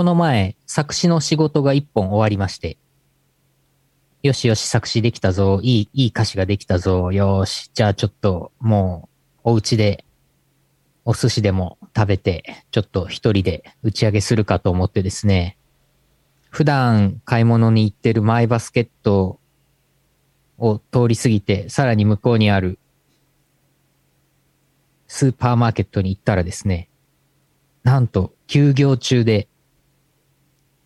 [0.00, 2.78] この前、作詞の仕事が一本終わりまして、
[4.22, 9.10] よしよし作詞できたぞ、いい、いい歌詞ができたぞ、よし、じゃあちょっとも
[9.44, 10.06] う、お家で、
[11.04, 15.58] お寿司でも食べて、ちょっと一人で打ち上げするかと思ってですね、
[16.48, 19.38] 普段買い物に行ってるマイバスケット
[20.56, 22.78] を通り過ぎて、さらに向こうにある
[25.08, 26.88] スーパーマーケットに行ったらですね、
[27.82, 29.46] なんと休業中で、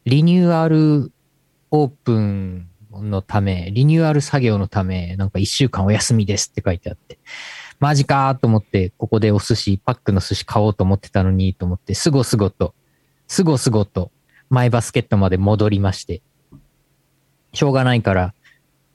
[0.04, 1.12] リニューアル
[1.70, 7.18] オープンのため、リニューアル作業のため、なんか一週間お休みですって書いてあって、
[7.80, 12.74] マジかーと思って、ここでお寿司、パックの寿司買おうと思ってたのにと思って、すごすごと、
[13.28, 14.10] すごすごと、
[14.50, 16.22] マイバスケットまで戻りまして、
[17.54, 18.34] しょうがないから、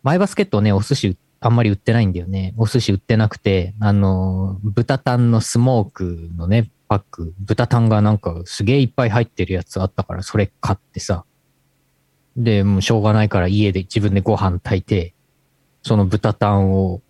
[0.04, 2.54] マイバスケットね、お寿司あんまり売ってないんだよね。
[2.58, 11.24] お寿司売ってなくて、あの、豚タンのスモークのね、パック、豚タンがなんかすげえいっぱい入ってるやつあったから、それ買ってさ。
[12.36, 15.14] で、もうしょうがないから家で自分でご飯炊いて、
[15.84, 17.02] その豚タンを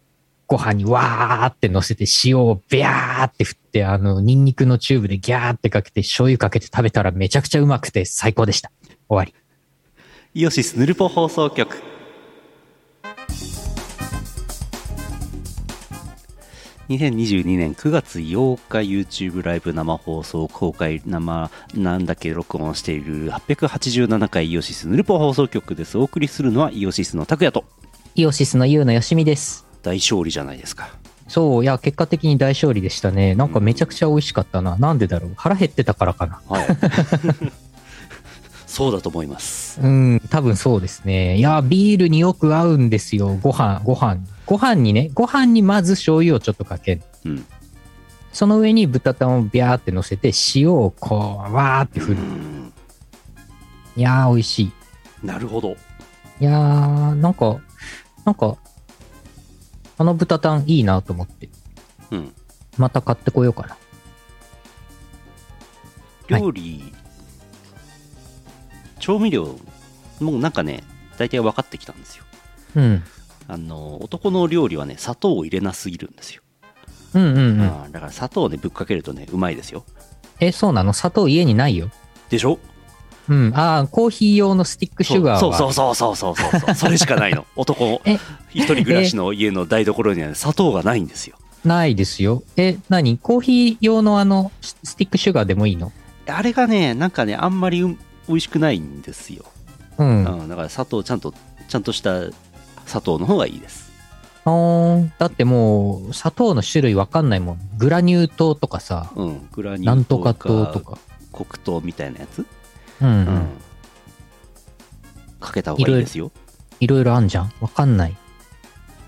[0.48, 8.72] ご飯にわーって乗せて塩をビャーって振って、あの、ニンニクのチューブでギャーってかけて醤油かけて食べたらめちゃくちゃうまくて最高でした。
[9.08, 9.34] 終わり。
[10.34, 11.82] イオシスヌルポ放送局
[16.90, 27.64] 2022年9月8日 YouTube ライブ生放送公開生なんだっけ録音している887回イオシスヌルポ放送局ですお送りするのはイオシスの拓也と
[28.16, 29.66] イオシスのユウのよしみです。
[29.82, 30.90] 大勝利じゃないですか
[31.28, 33.34] そう、いや、結果的に大勝利でしたね。
[33.36, 34.76] なんかめちゃくちゃ美味しかったな。
[34.78, 35.34] なんでだろう？
[35.38, 36.42] 腹減ってたからかな。
[36.50, 36.68] はい
[38.68, 41.38] そうだと思いますうん、多分そうですね。
[41.38, 43.38] いや、ビールによく合うんですよ。
[43.42, 44.18] ご飯、ご飯。
[44.50, 47.02] ご飯にね、ご飯にまず醤油をちょっとかける。
[47.24, 47.46] うん
[48.32, 52.18] その上に豚タンをビャーって乗せて、塩をこう、わーって振る。
[52.18, 52.74] うん
[53.96, 54.72] いやー、美味しい。
[55.24, 55.76] なるほど
[56.40, 57.60] いやー、なんか、
[58.26, 58.58] なんか、
[60.00, 61.50] あの豚タンいいなと思って。
[62.10, 62.34] うん
[62.78, 63.70] また買ってこようかな。
[63.70, 63.76] は
[66.40, 66.94] い料理、
[69.00, 69.60] 調味料
[70.20, 70.84] もうなんかね
[71.18, 72.24] 大体分かってきたんですよ
[72.76, 73.04] うん。
[73.50, 76.44] あの男の料理はね砂糖を入れなすぎるんですよ、
[77.16, 77.62] うんうんうん。
[77.62, 79.84] あーだから砂糖をねぶっかけるとねうまいですよ
[80.40, 80.94] え、そうなの？
[80.94, 81.90] 砂糖家にないよ。
[82.30, 82.60] でしょ？
[83.28, 83.52] うん。
[83.54, 85.58] ああ、コーヒー用のスティックシュガーは。
[85.58, 88.20] そうそうそうそうそうそう それしかないの男え
[88.52, 91.36] 一人暮らしの家の台所には、ね、砂糖がないんですよ
[91.66, 92.44] ないですよ。
[92.56, 93.18] え、何？
[93.18, 95.92] コーヒー用のあの、ススティックシュガーでもいいの？
[96.28, 99.44] あれがねなんかねあんまりう美味しくないんですよ、
[99.98, 100.24] うん。
[100.24, 101.34] うん、だから砂糖ちゃんと
[101.68, 102.22] ちゃんとした
[102.90, 103.90] 砂糖の方がいいです
[105.20, 107.60] だってもう、砂糖の種類わかんないもん。
[107.78, 110.98] グラニュー糖とかさ、うんグラニューなんとか糖とか。
[111.32, 112.46] 黒糖みたいなやつ、
[113.02, 113.12] うん、う。
[113.12, 113.48] うんん
[115.40, 116.32] かけた方がいいですよ
[116.80, 117.52] いろいろあんじゃん？
[117.62, 118.18] わかんない。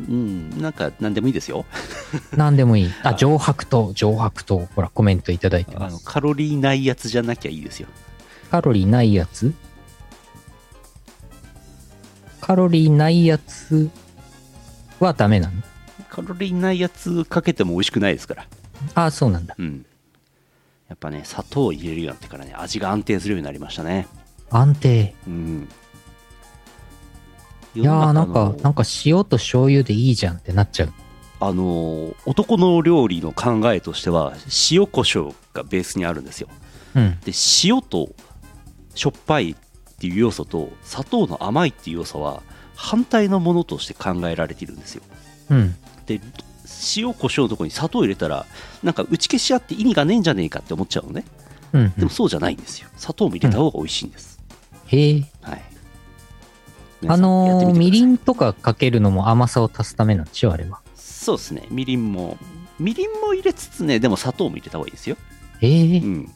[0.07, 1.65] うんなんか何でもいいですよ
[2.37, 2.91] なんでもいい。
[3.03, 4.67] あ、上白糖、上白糖。
[4.75, 5.93] ほら、コメントいただいてます。
[5.93, 7.87] あのカロリーないやつじゃなきゃいいですよ
[8.51, 9.53] カロリーないやつ？
[12.51, 13.89] カロリーないやつ
[14.99, 15.53] はダメなの？
[16.09, 18.45] カロリーないやつかけても美味しくないですから
[18.93, 19.55] ああ、そうなんだ。
[19.57, 19.85] うん
[20.89, 24.05] やっぱね砂糖を入れるようになってからね味が安定するようになりましたね
[24.49, 25.15] 安定。
[25.25, 25.69] うん
[27.73, 30.93] いやーなんかなんか塩と醤油でいいじゃんってなっちゃう。
[31.39, 34.33] あのー男の料理の考えとしては
[34.69, 36.49] 塩コショウがベースにあるんですよ
[36.95, 37.17] うん。
[37.21, 37.31] で
[37.63, 38.09] 塩と
[38.93, 39.55] しょっぱい
[40.01, 42.41] っていう要素と砂糖の甘いっていう要素は
[42.75, 45.03] 反対のものとして考えられているんですよ
[45.51, 45.75] うん。
[46.07, 46.19] で
[46.95, 48.47] 塩コショウのところに砂糖入れたら
[48.81, 51.23] なんか打ち消し合って意味がねえんじゃねえかって思っちゃうのね
[51.73, 51.93] うん。
[51.95, 54.39] でもそうじゃないんですよ砂糖も入れた方が美味しいんです、
[54.87, 55.23] へえ。
[55.43, 55.61] はい
[57.07, 60.79] あのー、みりんんとかかけるのも甘さを足すためなんでしょあれは。
[60.95, 62.37] そうですねみりんも
[62.79, 65.17] みりんも入れつつねでも砂糖も入れた方がいいですよ
[65.59, 66.05] へえう。
[66.07, 66.31] ん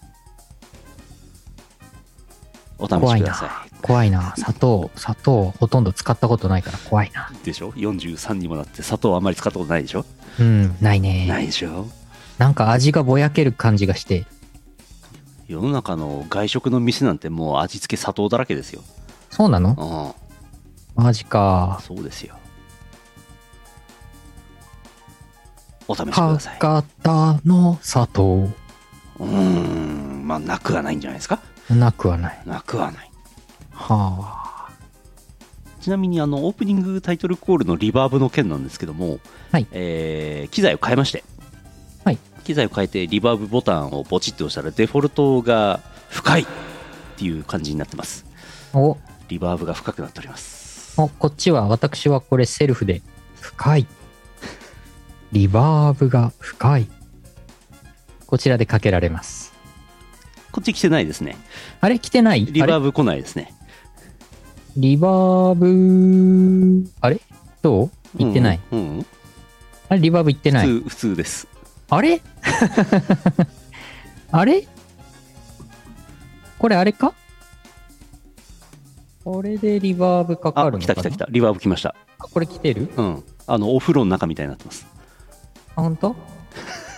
[2.77, 3.66] お試怖いなしくださ。
[3.81, 4.33] 怖いな。
[4.35, 7.29] 砂糖、砂糖ほとんど使ったことないから怖いな。
[7.33, 10.05] いでしょ？43にもなって砂糖あんまり使ったことないでしょ、
[10.39, 11.25] うん、ないね。
[11.27, 11.87] ないでしょ？
[12.37, 14.25] なんか味がぼやける感じがして。
[15.47, 18.81] 世の中の外食の店なんてもう味付け砂糖だらけですよ
[19.29, 20.16] そうなの？
[20.97, 21.79] うんマジか。
[21.83, 22.35] そうですよ
[25.87, 28.49] お試しください博多の砂糖。
[29.19, 31.39] うーんまあなくはないんじゃないですか？
[31.70, 32.41] なくはない。
[32.46, 33.12] なくはない
[33.72, 34.70] はあ。
[35.82, 39.20] ちなみにあのオープニングタイトルコールのリバーブの件なんですけども、
[39.52, 41.23] はいえー機材を変えまして、
[42.03, 46.46] はい機材を変えてリバーブボタンをポチッと押したらデフォルトが深いっ
[47.17, 48.26] ていう感じになってます
[48.73, 48.97] お、
[49.28, 53.02] リバーブが深くなっておりますお、こっちは、私はこれセルフで、
[53.41, 53.88] 深い。
[55.34, 56.90] リバーブが深い。
[58.26, 59.44] こちらでかけられます。
[60.55, 61.35] こっち来てないですね。
[61.81, 61.99] あれ？
[61.99, 62.46] 来てない？
[62.46, 63.53] リバーブ来ないですね。
[64.78, 67.19] リバーブ、あれ？
[67.61, 67.91] どう？
[68.17, 68.61] 行ってない。
[68.72, 69.05] うん、うん
[69.90, 69.99] あれ？
[69.99, 70.67] リバーブ行ってない？
[70.67, 71.47] 普通普通です。
[71.90, 72.22] あれ？
[74.31, 74.66] あれ？
[76.57, 77.13] これあれか？
[79.25, 80.96] これでリバーブかかあるのかな？
[80.96, 81.28] 来た来た来た。
[81.29, 81.93] リバーブ来ました。
[82.17, 82.90] あこれ来てる？
[82.96, 83.23] うん。
[83.46, 84.87] あのお風呂の中みたいになってます
[85.75, 86.16] あ、本当？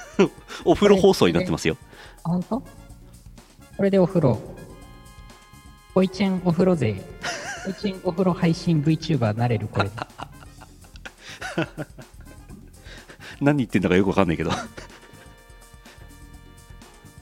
[0.63, 1.75] お風呂放送になってますよ。
[2.23, 2.63] あ、本当？
[3.77, 4.39] これでお風呂。
[5.93, 6.95] ポイチェンお風呂勢。
[7.65, 9.91] ポイチェンお風呂配信 VTuber なれるこれで。
[13.39, 14.51] 何言ってんだかよくわかんないけど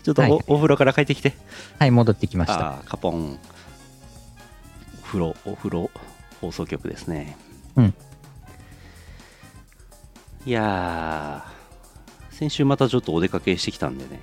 [0.03, 1.33] ちょっとお,、はいお風呂から帰ってきて
[1.77, 2.81] はい、戻ってきました。
[2.85, 3.37] カポンお
[5.03, 5.91] 風呂お風呂
[6.41, 7.37] 放送局ですね
[7.75, 7.93] うん
[10.45, 14.19] いやー先週またちょっとお出かけしてきたんでね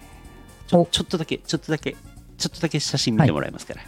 [0.66, 1.96] ちょおちょっとだけちょっとだけ
[2.42, 3.80] ちょっとだけ写真見てもらえますから、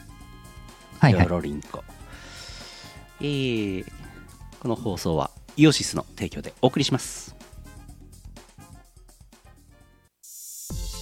[1.01, 1.15] はい。
[1.15, 1.29] はいよ。
[1.29, 1.83] ろりんこ。
[3.21, 3.85] えー、
[4.61, 7.35] この放送はイオシスの提供でお送りします。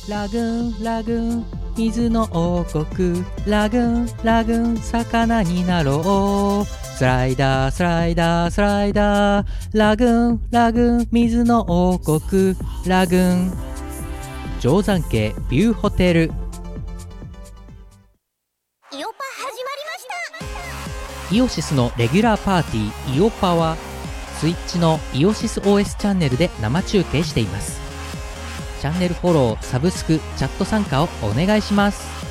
[0.08, 1.46] ラグーンラグーン
[1.76, 3.22] 水の王国。
[3.46, 6.82] ラグーンラグーン魚になろう。
[6.96, 12.56] スライダースライダースライダーラグーンラグーン水の王国
[12.86, 13.52] ラグーン
[14.60, 16.41] 定山渓ビューホテル
[21.32, 23.78] イオシスのレギュラーパーティーイオパは
[24.38, 27.80] スイッチのイオシス OS チャンネルで生中継しています。
[28.82, 32.21] チャンネルフォローサブスクチャット参加をお願いします。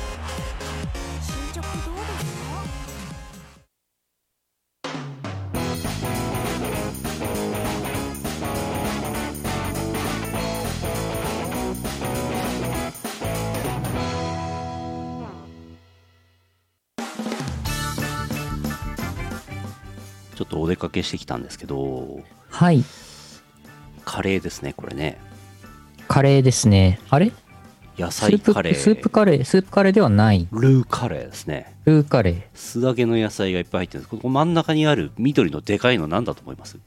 [20.82, 22.20] かけしてきたんですけど
[22.50, 22.84] はい。
[24.04, 25.18] カレーですねこれね。
[26.08, 27.00] カレーですね。
[27.08, 27.32] あれ？
[27.96, 28.74] 野スープ菜カレー。
[28.74, 29.44] スープカレー？
[29.44, 30.48] スープカレーではない。
[30.50, 31.74] ルーカレーですね。
[31.84, 32.42] ルーカレー。
[32.54, 34.10] 素揚げの野菜がいっぱい入ってるんです。
[34.10, 36.78] ここ真ん中にある緑のでかいの何だと思います？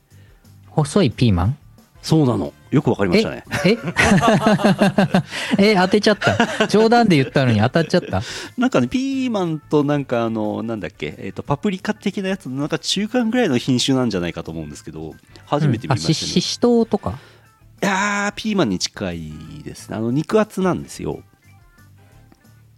[0.69, 1.57] 細いピーマン？
[2.01, 3.45] そうなのよくわかりましたね。
[5.57, 5.75] え え？
[5.75, 6.67] 当てちゃった。
[6.67, 8.21] 冗談で言ったのに当たっちゃった。
[8.57, 17.17] なんかねピーマンとなんかあのなんだっけ、えー、とパプリカ的なやつのなんか中間ぐらいの品種なんじゃないかと思うんですけど初めて見まししたね、ししとうとか？
[17.81, 19.31] いやーピーマンに近い
[19.63, 19.95] ですね。
[19.95, 21.21] あの肉厚なんですよ。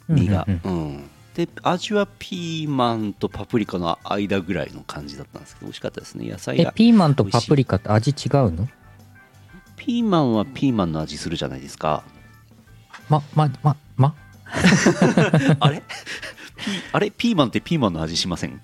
[0.07, 0.69] 身がうんう
[0.99, 6.29] ん、で味はピーマンとパプリカの間ぐらいの感じだったんですけど美味しかったですね。
[6.29, 8.69] 野菜えがピーマンとパプリカって味違うの？
[9.77, 12.03] ピーマンはピーマンの味するじゃないですか。
[13.09, 14.13] まままま？
[15.59, 15.77] あれ？
[15.77, 15.83] ピ
[16.91, 17.11] あれ？
[17.11, 18.61] ピーマンってピーマンの味しません？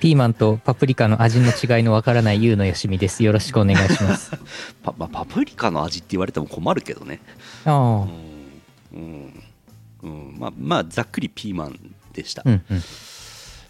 [0.00, 3.22] ピーマンとパプリカの味の違いのわからないゆうのよしみです。
[3.22, 4.32] よろしくお願いします。
[4.82, 7.20] パ,、まあ、パプリカの味って言われても困るけどね。
[7.64, 8.12] ああうん、
[8.92, 9.42] うん。
[10.02, 11.78] うん、まあまあざっくりピーマン
[12.12, 12.82] でした、うんうん。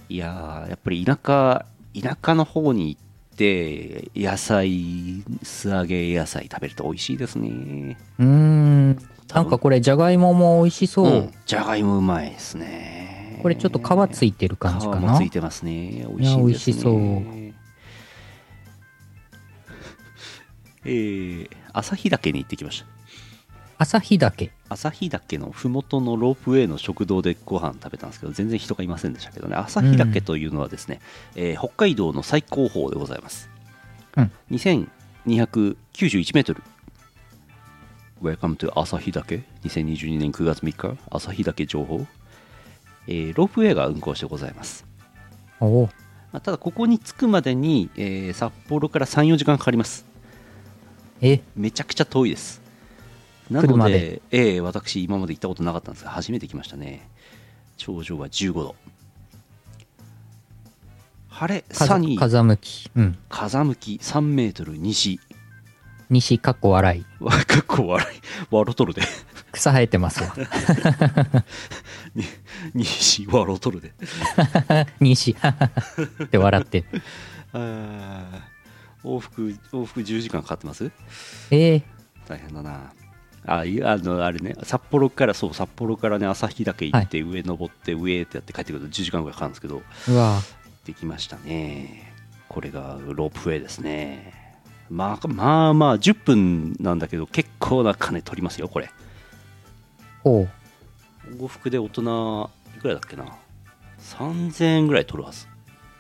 [0.09, 1.65] いやーやっぱり田舎
[2.01, 3.01] 田舎の方に行っ
[3.37, 7.97] て野菜素揚げ野菜食べると美味しいですね。
[8.19, 8.99] うーん
[9.33, 11.31] なんかこれじゃがいもも美味しそう、うん。
[11.47, 13.39] じゃがいもうまいですね。
[13.43, 16.07] これちょっと皮ついてる感じか皮なもついてますね。
[16.09, 16.77] 美味しいんですね。
[16.77, 17.47] しそう。
[20.87, 22.96] えー、旭岳に行ってきました
[23.79, 24.53] 旭岳。
[24.69, 29.57] 旭岳の麓のロープウェイの食堂でご飯食べたんですけど全然人がいませんでしたけどね。
[29.57, 31.01] 旭岳というのはですね、
[31.35, 33.51] えー北海道の最高峰でございます、
[34.17, 34.33] うん。
[34.51, 35.77] 2291
[36.35, 36.63] メートル。
[38.23, 39.45] Welcome to 旭岳。
[39.65, 40.97] 2022年9月3日。
[41.11, 42.07] 旭岳情報、
[43.07, 44.87] えーロープウェイが運行してございます。
[45.61, 45.91] おお。
[46.33, 50.07] まあただここに着くまでに、えー札幌から34時間かかります。
[51.21, 51.43] え？
[51.55, 52.65] めちゃくちゃ遠いです
[53.51, 57.09] なのでええ私今まで行ったことなかったんですが初めて来ましたね。
[57.77, 58.75] 頂上は15度
[61.29, 62.91] 晴れさ風に風向き。
[62.97, 63.19] うん。
[63.29, 65.21] 風向き3メートル西。
[66.09, 67.05] 西かっこ笑い。
[67.23, 68.21] わかっこ笑い。
[68.51, 69.03] 笑うとるで。
[69.53, 70.35] 草生えてますわ。
[72.75, 73.93] に西笑うとるで。
[75.01, 75.37] 西。
[76.25, 76.85] って笑って
[77.53, 80.91] 往復往復10時間かかってます？
[81.51, 81.83] えー、
[82.27, 82.93] 大変だな
[83.47, 89.83] ああのあれね札幌からそう札幌からね旭岳行って上登って上ってやって帰ってくると10時間ぐらいかかるんですけど
[90.85, 92.13] できましたね。
[92.49, 94.33] これがロープウェイですね。
[94.89, 98.91] まあまあまあ10分なんだけど結構な金取りますよこれ。
[100.23, 100.47] ほ
[101.29, 101.43] う。
[101.43, 103.27] 往復で大人いくらだっけな。
[104.01, 105.47] 3000円ぐらい取るはず。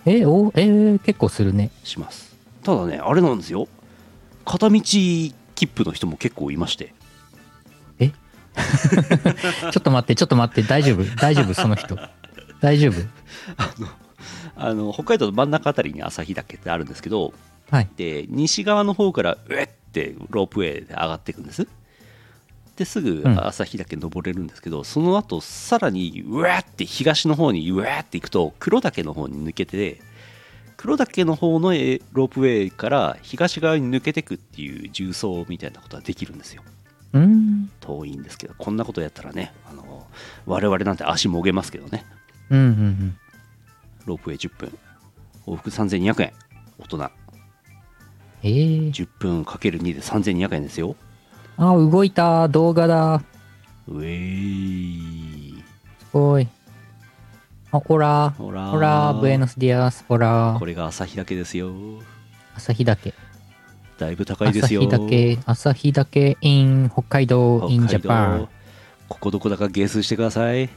[0.05, 1.71] え、お、えー結構するね。
[1.83, 2.37] します。
[2.63, 3.67] ただねあれなんですよ。
[4.45, 5.35] 片道切
[5.75, 6.95] 符の人も結構いまして
[9.73, 11.05] ちょっと待って、ちょっと待って、大丈夫？
[11.17, 11.55] 大丈夫？
[11.55, 11.99] その人。
[12.61, 12.95] 大丈夫？
[14.57, 17.35] あの北海道の真ん中あたりに旭岳ってあるんですけど
[17.71, 17.89] はい。
[17.97, 19.69] で西側の方からうえっ！
[19.93, 21.67] てロープウェイで上がっていくんです。
[22.77, 23.47] ですぐうん。
[23.47, 26.65] 旭岳登れるんですけど、その後さらにうわっ！
[26.65, 28.05] て東の方にうわっ！
[28.07, 30.01] て行くと黒岳の方に抜けて
[30.79, 36.63] 黒岳の方のえロープウェイから東側に抜けてくっていう重走みたいなことができるんですよ。
[37.81, 40.07] 遠いんですけどこんなことやったらねあの
[40.47, 42.05] 我々なんて足もげますけどね
[42.51, 43.19] うんうんうん。
[44.07, 44.79] ロープウェイ10分
[45.47, 46.33] 往復3200円
[46.79, 47.11] 大人
[48.43, 50.97] えー、10分かける2で3200円ですよ
[51.59, 52.49] あ、動いた。
[52.49, 53.23] 動画だ。
[53.89, 55.55] うえい
[56.01, 56.47] すごい。
[57.73, 60.57] あ、 Hola。Hola、Hola、buenos días、Hola。
[60.59, 61.73] これが旭岳ですよ
[62.57, 63.15] 旭岳。
[63.99, 68.49] だいぶ高いですよ旭岳、旭岳 in 北海道 in 北海道 Japan。
[69.09, 70.69] ここどこだかゲスしてください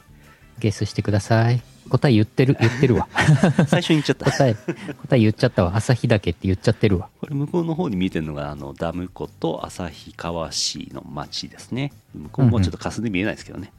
[0.58, 1.60] ゲスしてください。
[1.88, 3.08] 答え言ってる、言ってるわ。
[3.66, 5.74] 最初に言っちゃった答え、答え言っちゃったわ。
[5.74, 7.08] 旭岳って言っちゃってるわ。
[7.20, 13.72] これ向こうの方に見えてるのがあのダム湖と旭川市の町ですね向こうもちょっと霞んで見えないですけどね、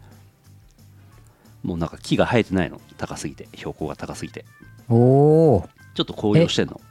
[1.63, 4.45] もうなんか木が生えてないの高すぎて標高が高すぎて
[4.89, 5.67] おー。
[5.93, 6.81] ちょっと紅葉してんの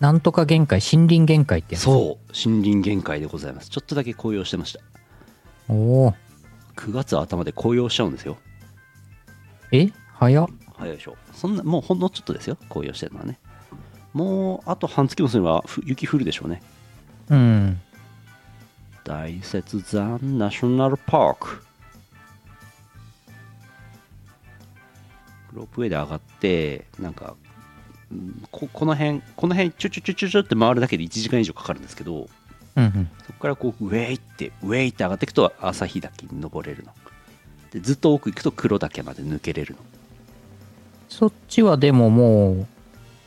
[0.00, 1.84] なんとか限界、森林限界ってやつ。
[1.84, 3.68] そう森林限界でございます。
[3.68, 4.80] ちょっとだけ紅葉してました。
[5.68, 6.14] おー。
[6.76, 8.38] 9月頭で紅葉しちゃうんですよ。
[9.72, 9.90] え？
[10.14, 10.46] 早っ。
[10.76, 11.16] 早いでしょ。
[11.34, 12.56] そんなもうほんのちょっとですよ。
[12.70, 13.38] 紅葉してるのはね。
[14.14, 16.62] もうあと半月もすればふ雪降るでしょうね。
[17.28, 17.80] うん。
[19.04, 21.62] 大雪山ナショナルパーク。
[25.52, 27.39] ロープウェイで上がってなんかうん
[28.50, 32.28] ここの辺この辺チュチュチュチュチュって回るだけで1時間以上かかるんですけど
[32.76, 33.10] うんうん。
[33.26, 36.92] そこからこうウェイってウェイって上がっていくと旭岳に登れるの
[37.72, 39.80] でずっと奥行くと黒岳まで抜けれるの
[41.08, 42.66] そっちはでももう、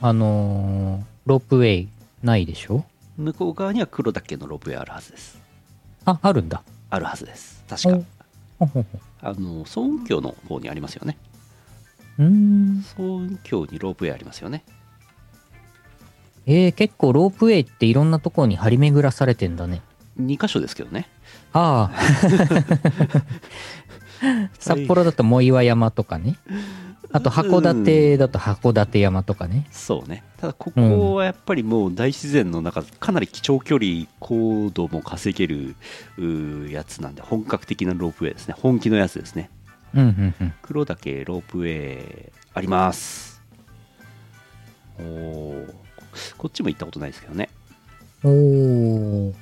[0.01, 1.89] あのーロープウェイ
[2.21, 2.83] ないでしょ
[3.17, 5.39] 向こう側には黒岳のロープウェイあるはずです
[6.05, 6.63] あ、あるんだ。
[6.89, 8.05] あるはずです確か
[9.21, 11.17] あの総雲峡の方にありますよね
[12.19, 12.83] うーん。
[12.83, 14.63] 総雲峡にロープウェイありますよね
[16.45, 19.81] えー、結構ロープウェイっていろんなところに張り巡らされてんだね。
[20.19, 21.09] 2箇所ですけどね
[21.53, 21.99] ああ。
[24.59, 26.37] 札幌だと藻岩山とかね。
[27.11, 29.67] あと函館だと函館山とかね。
[29.71, 35.75] そうねただここはやっぱりもう大自然の中かなり貴重距離高度も稼げる
[36.69, 39.49] やつなんで本格的なロープウェイですね本気のやつですね
[39.95, 43.41] うんうん黒岳ロープウェイあります。
[44.99, 45.73] おー。
[46.37, 47.49] こっちも行ったことないですけどね。
[48.23, 48.31] うん。
[48.31, 49.33] おー。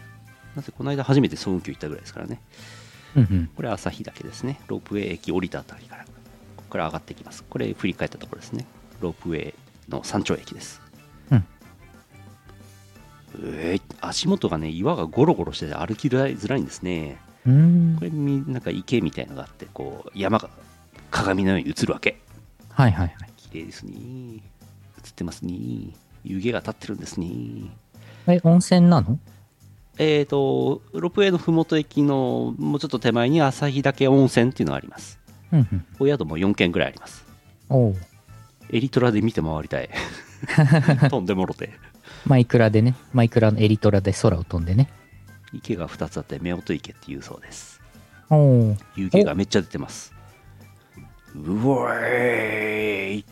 [0.56, 2.42] なぜこの間初めて総雲峡行ったぐらいですからね。
[3.16, 3.50] うんうん。
[3.56, 4.60] これ旭岳ですね。
[4.68, 6.06] ロープウェイ駅降りたあたりから。
[6.06, 6.10] こ
[6.58, 7.44] こから上がっていきます。
[7.44, 8.66] これ振り返ったところですね。
[9.02, 9.54] ロープウェイ
[9.90, 10.82] の山頂駅です。
[11.32, 11.46] うん。
[13.44, 18.04] えー足元がね岩がゴロゴロしてて歩きづらいんですねこ。
[18.06, 20.50] れみなんか池みたいのがあってこう山が
[21.10, 22.20] 鏡のように映るわけ
[22.70, 23.32] はいはいはい。
[23.38, 24.38] 綺麗ですね映
[25.10, 25.54] ってますね
[26.24, 27.28] 湯気が立ってるんですね
[28.28, 29.18] え、温泉なの？
[29.98, 35.20] えーとロープウェイの麓駅のもうちょっと手前に旭岳温泉っていうのがあります
[35.52, 35.86] うんうん。
[36.00, 37.26] お宿も4軒ぐらいあります
[37.70, 37.96] おう
[38.70, 39.90] エリトラで見て回りたい
[41.10, 41.72] 飛んでもろて
[42.26, 42.96] マイクラでね。
[43.14, 44.88] マイクラのエリトラで空を飛んでね。
[45.54, 47.82] 池が2つあって夫婦池っていうそうです。
[48.96, 50.14] 湯気がめっちゃ出てます。
[51.36, 53.26] うおーい。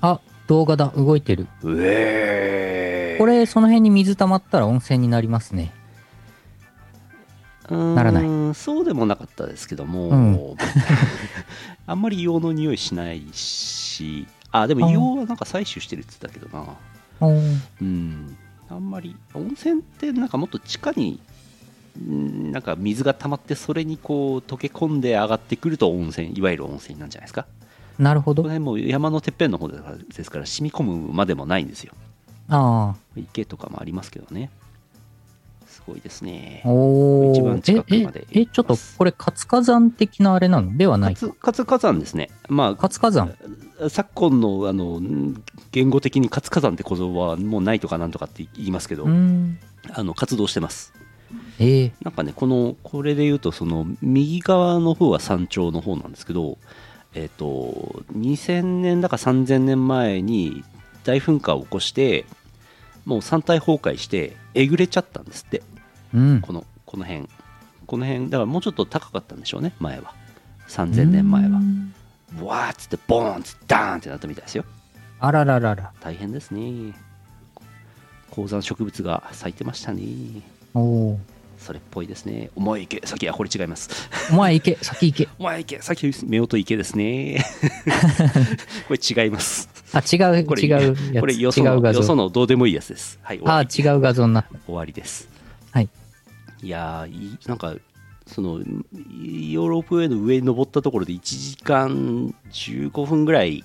[0.00, 0.92] あ、動画だ。
[0.96, 1.46] 動いてる。
[1.62, 3.18] うえーい。
[3.18, 5.72] これ、その辺に水溜まったら温泉になりますね。
[7.70, 8.54] ならない。
[8.54, 10.56] そうでもなかったですけども、うん。
[11.86, 14.26] あんまり硫黄の匂いしないし。
[14.50, 16.76] あでもあ硫黄はなんか採取してるって言ってたけどな。
[17.20, 18.38] うん
[18.70, 21.20] あんまり温泉ってなんかもっと地下に
[21.98, 27.46] んなんか水が溜まってそれにこう溶け込んで上がってくると温泉いわゆる温泉なんじゃないですか
[27.98, 28.42] なるほど。
[28.42, 31.92] この辺もう山のてっぺんの方ですからですから染み込むまでもないんですよ
[32.48, 32.96] ああ。
[33.16, 34.50] 池とかもありますけどね
[35.88, 36.62] すごいですね。
[36.66, 40.76] お一番ー近くまでえええ、ちょっとこれ活火山的なあれなの？
[40.76, 41.20] ではないか。
[41.28, 42.30] 活活火山ですね。
[42.48, 43.34] ま活火山？
[43.80, 45.42] あ、昨今のあのん
[45.72, 49.06] 言語的に活火山って言葉はもうないとかなんとかって言いますけど。
[49.90, 50.92] あの活動してます。
[51.58, 56.58] えー、なんかね、この、これで言うと、その、右側の方は山頂の方なんですけど、
[57.14, 60.62] えっ、と、2000年だか3000年前に
[61.04, 62.26] 大噴火を起こして、
[63.04, 65.62] もう山体崩壊して、えぐれちゃったんですって、
[66.14, 66.40] うん。
[66.40, 67.28] この、この辺。
[67.86, 70.14] この辺、だからもうちょっと高かったんでしょうね、前は。
[70.68, 71.52] 3000年前はう。
[71.62, 71.94] ん
[72.32, 74.64] ブワーっつって、ボーンっつって、ダーンってなったみたいですよ。
[75.20, 75.92] あらららら。
[76.00, 76.94] 大変ですね。
[78.30, 80.02] 高山植物が咲いてましたね。
[80.74, 81.20] おお。
[81.58, 82.50] それっぽいですね。
[82.54, 83.90] お前行け、先はこれ違います。
[84.30, 85.28] お前行け、先行け。
[85.38, 87.44] お前行け、さっき夫婦池ですね。
[88.86, 89.68] これ違います。
[89.92, 91.20] あ、違う、これ違う。
[91.20, 91.62] これよそ
[92.14, 93.18] のどうでもいいやつです。
[93.22, 94.44] はい、終あ違う画像にな。
[94.66, 95.28] 終わりです。
[95.72, 95.88] はい。
[96.62, 97.74] いやーなんか、
[98.26, 103.64] そのヨーロッパウェイの上に登ったところで1時間15分ぐらい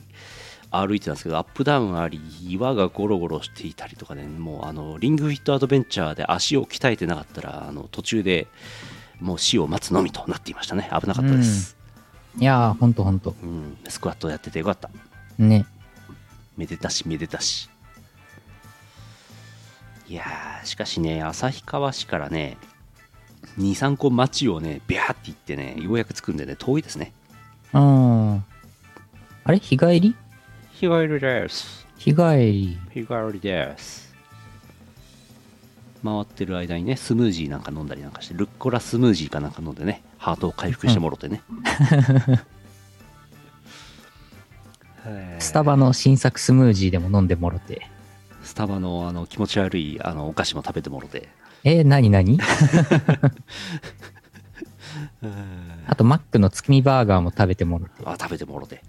[0.71, 8.47] 歩いてたんですけど、アップダウンあり、岩がゴロゴロしていたりとかね、もうあのリングフィットアドベンチャーで足を鍛えてなかったら、あの途中で
[9.19, 10.89] もう死を待つのみとなっていましたね。
[10.89, 11.77] 危なかったです。
[12.39, 13.35] いやー、ほんとほんと。
[13.43, 14.89] うん、スクワットやっててよかった。
[15.37, 15.65] ね。
[16.57, 17.69] めでたしめでたし
[20.07, 22.57] いやーしかしね旭川市からね
[23.57, 27.13] 23個町をねビャーって行ってねようやく着くんでね遠いですね。
[27.73, 28.35] うん。
[28.37, 28.43] あ
[29.47, 29.59] れ？
[29.59, 30.15] 日帰り？
[30.71, 31.85] 日帰りです。
[31.97, 32.79] 日帰り。
[32.93, 34.13] 日帰りです。
[36.03, 41.41] 回ってる間にねスムージーなんか飲んだりなんかしてルッコラスムージーかなんか飲んでねハートを回復してもろてね、
[45.05, 45.41] へー。
[45.41, 47.87] スタバの新作スムージーでも飲んでもろて。
[48.53, 51.27] スタバのあの気持ち悪いあのお菓子も食べてもろて。
[51.63, 52.37] えー、なになに
[55.87, 57.91] あと、マックの月見バーガーも食べてもろて。
[58.05, 58.83] あ食べてもろて。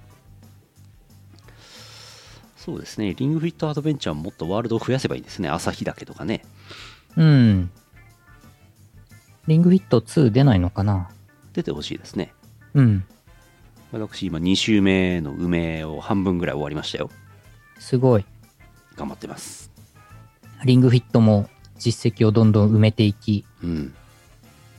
[2.59, 3.15] そうですね。
[3.15, 5.49] リングフィットアドベンチャーももっとワールドを増やせばいいですね。
[5.49, 6.45] 朝日岳とかね。
[7.17, 7.71] うん。
[9.47, 11.09] リングフィット2出ないのかな？
[11.55, 12.35] 出てほしいですね。
[12.75, 13.07] うん。
[13.93, 17.09] 私今2週目の梅を半分ぐらい終わりましたよ。
[17.79, 18.27] すごい。
[18.97, 19.71] 頑張ってます。
[20.65, 23.95] リングフィットも実績をどんどん埋めていき、うん。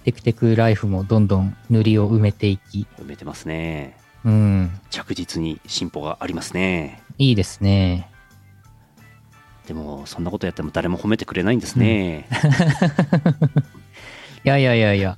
[0.03, 3.97] テクテクライフもどんどん塗りを埋めていき、埋めてますね。
[4.23, 4.71] うん。
[4.89, 7.01] 着実に進歩がありますね。
[7.17, 8.09] いいですね。
[9.67, 12.29] でもそんなことやっても誰も褒めてくれないんですね、
[14.45, 15.17] いやいやいやいや。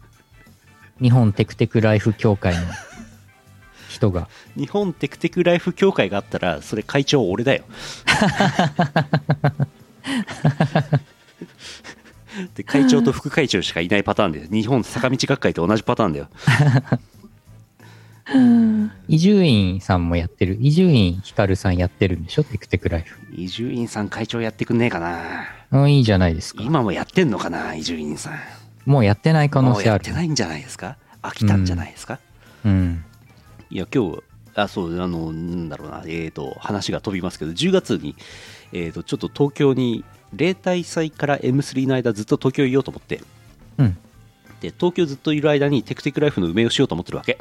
[1.02, 2.62] 日本テクテクライフ協会の
[3.98, 4.28] 人が。
[4.56, 7.64] 日本テクテクライフ協会があったらそれ会長俺だよ
[12.56, 16.30] で会長と副会長しかいないパターンで日本坂道学会と同じパターンだよ
[19.08, 20.58] 伊集院さんもやってる。
[20.60, 22.44] 伊集院光さんやってるんでしょ？
[22.44, 23.18] テクテクライフ。
[23.34, 26.62] 伊集院さん会長やってくんねえかなうん、いいじゃないですか。
[26.62, 28.34] 今もやってんのかな伊集院さん
[28.86, 29.88] もうやってない可能性ある。
[29.90, 30.98] やってないんじゃないですか？
[31.22, 32.20] 飽きたんじゃないですか、
[32.66, 33.04] うん。
[33.70, 34.24] いや今日
[34.56, 38.16] あそうあのなんだろうなえー、と話が飛びますけど10月に、
[38.74, 40.04] えー、とちょっと東京に
[40.34, 43.22] 例大祭から M3 の間ずっと東京いようと思って
[43.78, 43.98] うん。
[44.62, 47.38] で東京ずっといる間にテクテクライフの梅をしようと思ってるわけ、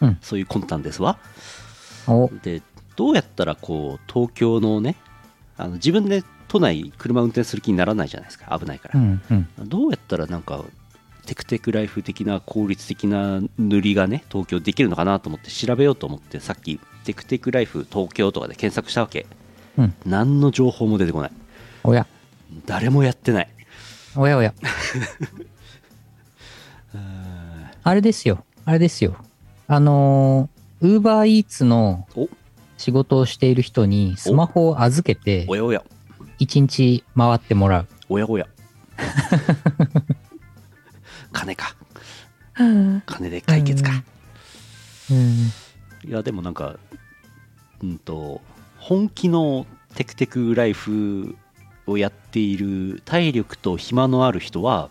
[0.00, 0.18] うん。
[0.20, 1.18] そういう魂胆ですわ。
[2.06, 2.62] お、で
[2.96, 4.96] どうやったらこう東京のね
[5.56, 8.56] あの自分で都内車運転する気にならないじゃないですか。
[8.58, 9.00] 危ないから。
[9.00, 9.48] う、ん、うん。
[9.68, 10.64] どうやったらなんか
[11.28, 19.26] テクテクライフ的な効率的な塗りがね東京できるのかなと思って調べようと思ってさっきテクテクライフ東京とかで検索したわけ
[19.76, 19.94] うん。
[20.06, 21.30] 何の情報も出てこない
[21.84, 22.06] おや、
[22.64, 23.48] 誰もやってない
[24.16, 24.54] おやおや。
[27.84, 28.42] あれですよ。
[28.64, 29.14] あれですよ。
[29.66, 32.30] あのー、ウーバーイーツのお
[32.78, 35.84] 仕事をしている人にスマホを預けてお、やおや
[36.38, 37.86] 一日回ってもらう。
[38.08, 38.46] おやおや
[41.32, 41.74] 金か。
[43.06, 43.90] 金で解決か、
[45.10, 45.52] うん。
[46.04, 46.76] いやでもなんか
[47.82, 48.40] うんと
[48.78, 51.36] 本気のテクテクライフ
[51.86, 54.90] をやっている体力と暇のある人は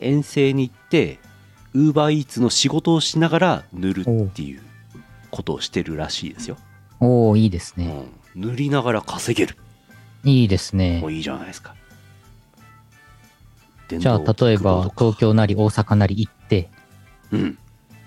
[0.00, 1.18] 遠征に行って
[1.74, 4.62] ウーバーイーツの仕事をしながら塗るっていう
[5.30, 6.56] ことをしてるらしいですよ、
[7.00, 8.06] おー、いいですね。
[8.34, 9.56] うん、塗りながら稼げる。
[10.24, 11.00] いいですね。
[11.00, 11.12] もう。
[11.12, 11.74] いいじゃないですか
[13.88, 16.68] じゃあ、例えば、東京なり大阪なり行って、
[17.32, 17.58] うん。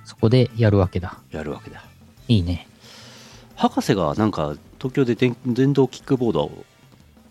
[0.05, 1.17] そこでやるわけだ。
[1.31, 1.83] やるわけだ。
[2.27, 2.67] いいね。
[3.55, 6.65] 博士がなんか東京で電電動キックボードを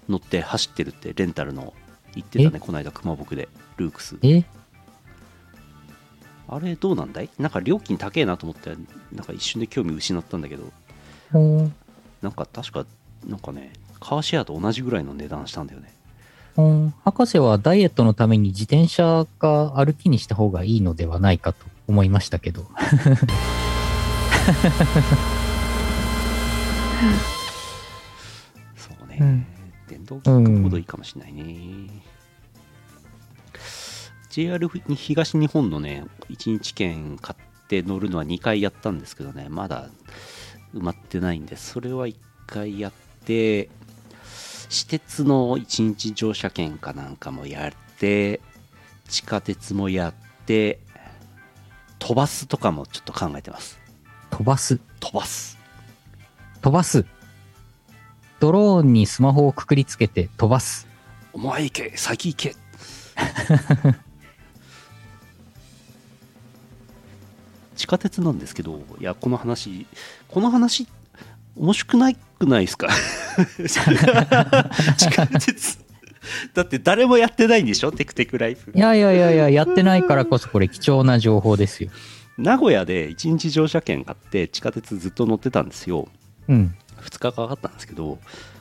[0.09, 1.75] 乗って走ってるってレンタルの
[2.15, 4.17] 言ってたねこの間熊僕でルークス。
[4.23, 4.45] え？
[6.49, 7.31] あれどうなんだい？
[7.39, 8.71] なんか料金高えなと思って
[9.13, 10.73] なんか一瞬で興味失ったんだけど。
[12.23, 12.87] なんか確か
[13.27, 15.93] なんかねカーシェアと同じぐらいの値段したんだよね
[17.05, 22.67] 博士はダイエットのために自転車か歩きにした方がいいのではないかと思いましたけど。
[28.77, 29.47] そうね、うん。
[29.89, 31.45] 電動キックボードいいかもしれないね、
[34.31, 39.91] JR に東日本のね1日券買って乗るのは2回やったんですけどねまだ
[40.75, 42.15] 埋まってないんでそれは1
[42.47, 42.93] 回やっ
[43.25, 43.69] て
[44.71, 48.41] 私鉄の1日乗車券かなんかもやって
[49.09, 50.15] 地下鉄もやっ
[50.47, 50.79] て
[51.99, 53.81] 飛ばすとかもちょっと考えてます
[54.31, 54.79] 飛ばす？
[55.01, 55.59] 飛ばす
[56.63, 57.05] 飛ばす？
[58.39, 60.87] ドローンにスマホをくくりつけて飛ばす？
[61.33, 62.55] お前行け先行け
[67.75, 69.89] 地下鉄なんですけどいやこの話
[70.29, 70.87] この話
[71.61, 72.77] 面白くないくな いです。
[72.79, 72.89] か
[74.97, 75.79] 地下鉄
[76.55, 77.93] だって誰もやってないんでしょ？
[77.93, 78.73] テクテクライフ。
[78.75, 81.91] いやいやいやいや、やってないからこそこれ貴重な情報ですよ。
[82.39, 86.09] 名古屋で1日乗車券買って地下鉄ずっと乗ってたんですよ。
[86.49, 86.75] うん。
[87.03, 88.19] 2日かかったんですけど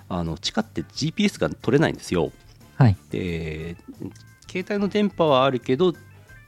[0.09, 2.31] あの地下って GPS が取れないんですよ。
[2.75, 2.97] はい。
[3.11, 3.75] で
[4.49, 5.93] 携帯の電波はあるけど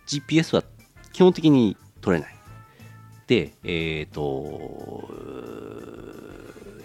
[0.08, 0.64] GPS は
[1.14, 2.36] 基本的に取れない。
[3.28, 5.10] でえっ、と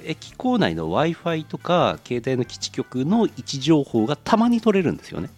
[0.06, 5.30] 駅構内の w i f i とか携帯の基地局の位置情報がたまに取れるんですよね。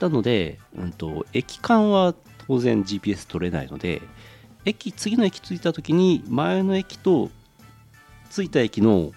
[0.00, 2.14] なので、うん、と駅間は
[2.46, 4.02] 当然 GPS 取れないので
[4.64, 7.30] 駅次の駅着いた時に前の駅と
[8.30, 9.12] 着いた駅の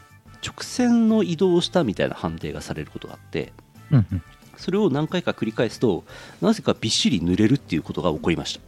[0.46, 3.52] 直線の移動をしたみたいな判定がされることがあって
[3.92, 4.24] うんうん。
[4.58, 6.04] それを何回か繰り返すと
[6.42, 8.62] なぜかびっしり濡れるっていうことが起こりました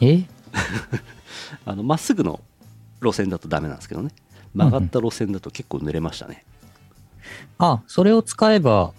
[0.00, 0.24] え？
[1.66, 2.40] あのまっすぐの
[3.00, 4.10] 路線だとダメなんですけどね
[4.54, 6.44] 曲がった路線だと結構濡れましたね、
[7.58, 8.92] あ、それを使えば、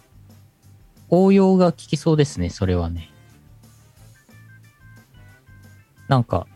[1.10, 3.12] 応用が効きそうですね、それはね。
[6.08, 6.48] なんか、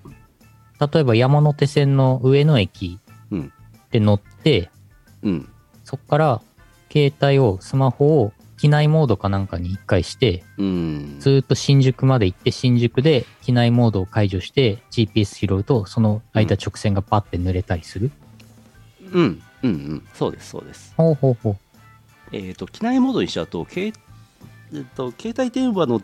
[0.94, 3.00] 例えば山手線の上野駅
[3.32, 3.54] うん。
[3.92, 4.70] で乗って、
[5.24, 5.50] うん。
[5.84, 6.42] そっから
[6.92, 11.18] 携帯を、スマホを機内モードかなんかに一回して、うん。
[11.20, 18.12] ずーっと新宿まで行って、新宿で機内モードを解除して GPS 拾うと、その間直線がパッて濡れたりする。
[18.24, 18.29] うん
[19.14, 21.58] うんうんそうですそうですほうほうほう。
[22.32, 23.94] えっ、と機内モードにしちゃうと,、けい
[24.72, 26.02] えー、と携帯電話の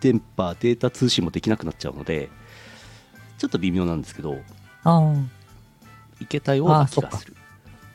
[0.00, 2.28] 電波データ通信もできなくなっちゃうので
[3.38, 4.38] ちょっと微妙なんですけど
[4.82, 5.14] ああ、
[6.20, 7.36] いけたような気がする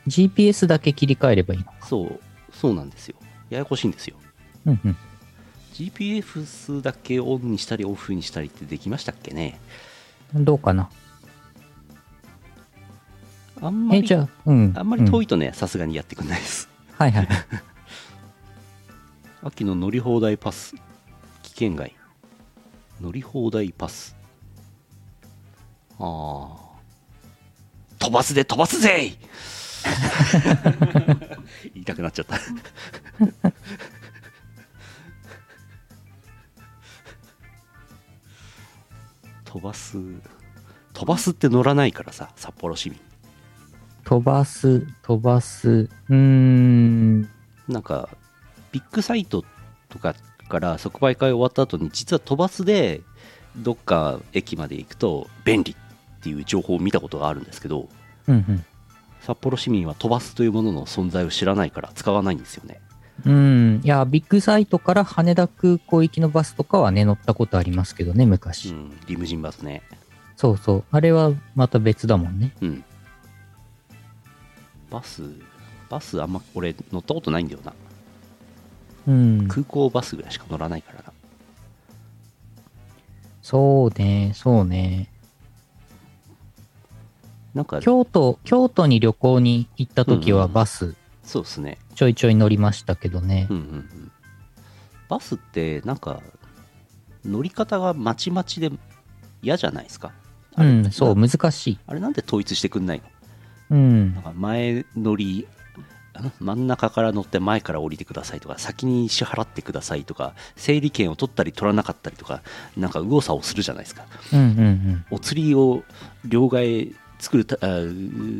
[0.06, 1.66] GPS だけ切り替えればいいの。
[1.82, 2.20] そう
[2.52, 3.16] そうなんですよ
[3.50, 4.16] ややこしいんですよ
[4.64, 4.96] うんうん。
[5.74, 9.60] GPS だけオンにしたりオフにしたりってできましたっけね
[10.34, 10.88] どうかな。
[13.62, 14.06] え、あんまり
[14.46, 14.52] う。
[14.52, 14.72] ん。
[14.76, 15.24] あんまり遠い。
[15.24, 16.68] いとねさすがにやってくんないです。
[16.98, 17.28] はいはい。
[19.42, 20.74] 秋の乗り放題パス。
[21.42, 21.94] 危険外。
[23.00, 24.16] 乗り放題パス。
[25.98, 26.66] ああ
[27.98, 29.06] 飛ばすで飛ばすぜ!
[29.06, 29.16] い
[31.74, 32.38] 言いたくなっちゃった。
[39.44, 39.96] 飛ばす
[40.92, 43.00] 飛ばすって乗らないからさ札幌市民
[44.06, 45.68] 飛ばす、飛ばす。
[45.68, 47.22] うーん。
[47.68, 48.08] なんか
[48.70, 49.44] ビッグサイト
[49.88, 50.14] とか
[50.48, 53.00] から即売会終わった後に実は飛ばすで
[53.56, 57.88] どっか駅まで行くと便利っていう情報を見たことがあるんですけど
[58.28, 58.64] うん
[59.20, 62.80] 札幌市民は飛ばすというものの存在を知らないから使わないんですよね
[63.24, 63.32] うん。
[63.32, 63.80] うん。
[63.82, 68.70] いや、ビッグサイトから羽田空港行きのバスとかはね、乗ったことありますけどね、う昔。
[68.72, 69.82] んリムジンバスね
[70.36, 70.84] そうそう。
[70.92, 72.52] あれはまた別だもんね。
[72.60, 72.84] うん
[74.90, 75.22] バス
[75.88, 77.72] バスあんま俺乗ったことないんだよな。
[79.08, 79.48] うん。
[79.48, 81.12] 空港バスぐらいしか乗らないからな。
[83.42, 85.08] そうね、そうね。
[87.54, 90.94] なんか京都、京都に旅行に行った時はうんうんバス。
[91.22, 91.78] そうですね。
[91.94, 93.46] ちょいちょい乗りましたけどね。
[93.48, 93.54] う。
[93.54, 94.12] んうんうん。
[95.08, 96.20] バスってなんか
[97.24, 98.72] 乗り方がまちまちで
[99.42, 100.12] 嫌じゃないですか？
[100.58, 101.78] うん、そう、な難しい。
[101.86, 103.04] あれなんで統一してくんないの？
[103.70, 104.22] うんなん。
[104.22, 105.46] か前乗り
[106.18, 112.40] ん真ん中から乗って前から降りてくださいとか先に支払ってくださいとか整理券を取ったり取らなかったりとか
[112.76, 115.04] なんか右往左往するじゃないですかうんうんうん。
[115.10, 115.82] お釣りを
[116.24, 117.80] 両替作るたあ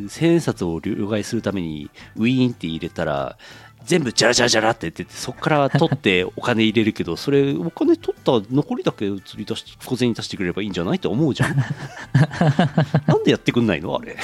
[0.08, 3.36] 千円札を両替するためにウィーンって入れたら
[3.84, 11.56] 全部ジャラジャラジャラって言っててそこから取ってお金入れるけど それお金取った残りだけ釣り出し小銭出してくれればいいんじゃないって思うじゃん
[13.06, 13.96] なんでやってくんないの？
[13.96, 14.16] あれ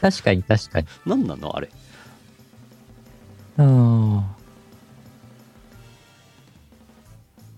[0.00, 0.86] 確かに確かに。
[1.06, 1.56] なんなの？
[1.56, 1.68] あれ
[3.58, 4.24] うん。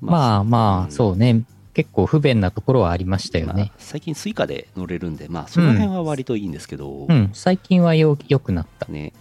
[0.01, 1.43] まあまあ、そうね。
[1.73, 3.73] 結構不便なところはありましたよまあね。
[3.79, 8.87] 最近スイカで乗れるんでまあその辺は割といいんですけど、うん、最近はよ、良くなった。
[8.91, 9.13] ね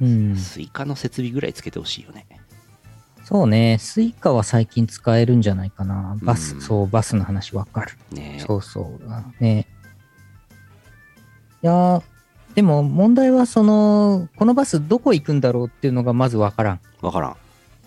[0.00, 0.36] うん。
[0.36, 2.26] スイカの設備ぐらいつけてほしいよね
[3.28, 3.78] そうね。
[3.80, 6.16] スイカは最近使えるんじゃないかな。
[6.22, 7.92] バス、うんそう、バスの話わかる。
[8.12, 9.10] ねそうそう。
[9.10, 9.66] あね。
[11.60, 12.02] いやー
[12.54, 16.80] でも問題はその、このバスどこ行くんだろうっていうのがまずわからん。
[17.00, 17.36] わからん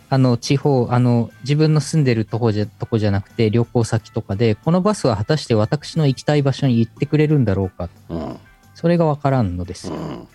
[0.10, 7.88] あの、地方、あの、自分の住んでるとこじゃ、とこじゃなくて旅行先とかで、このバスは果たして私の行きたい場所に行ってくれるんだろうか。
[8.10, 8.38] うん
[8.76, 9.94] それがわからんのですよ。
[9.94, 10.28] うん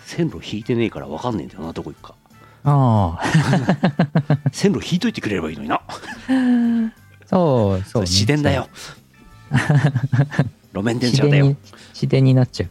[0.00, 2.14] 線路引いてねえからわかんねえんだよなどこ行くか
[2.68, 5.80] ああ、線路引いといてくれればいいのにな
[7.26, 8.08] そう、そう、ね。
[8.08, 8.68] 自電だよ
[10.74, 11.56] 路面電車だよ
[11.94, 12.70] 自電に、なっちゃう。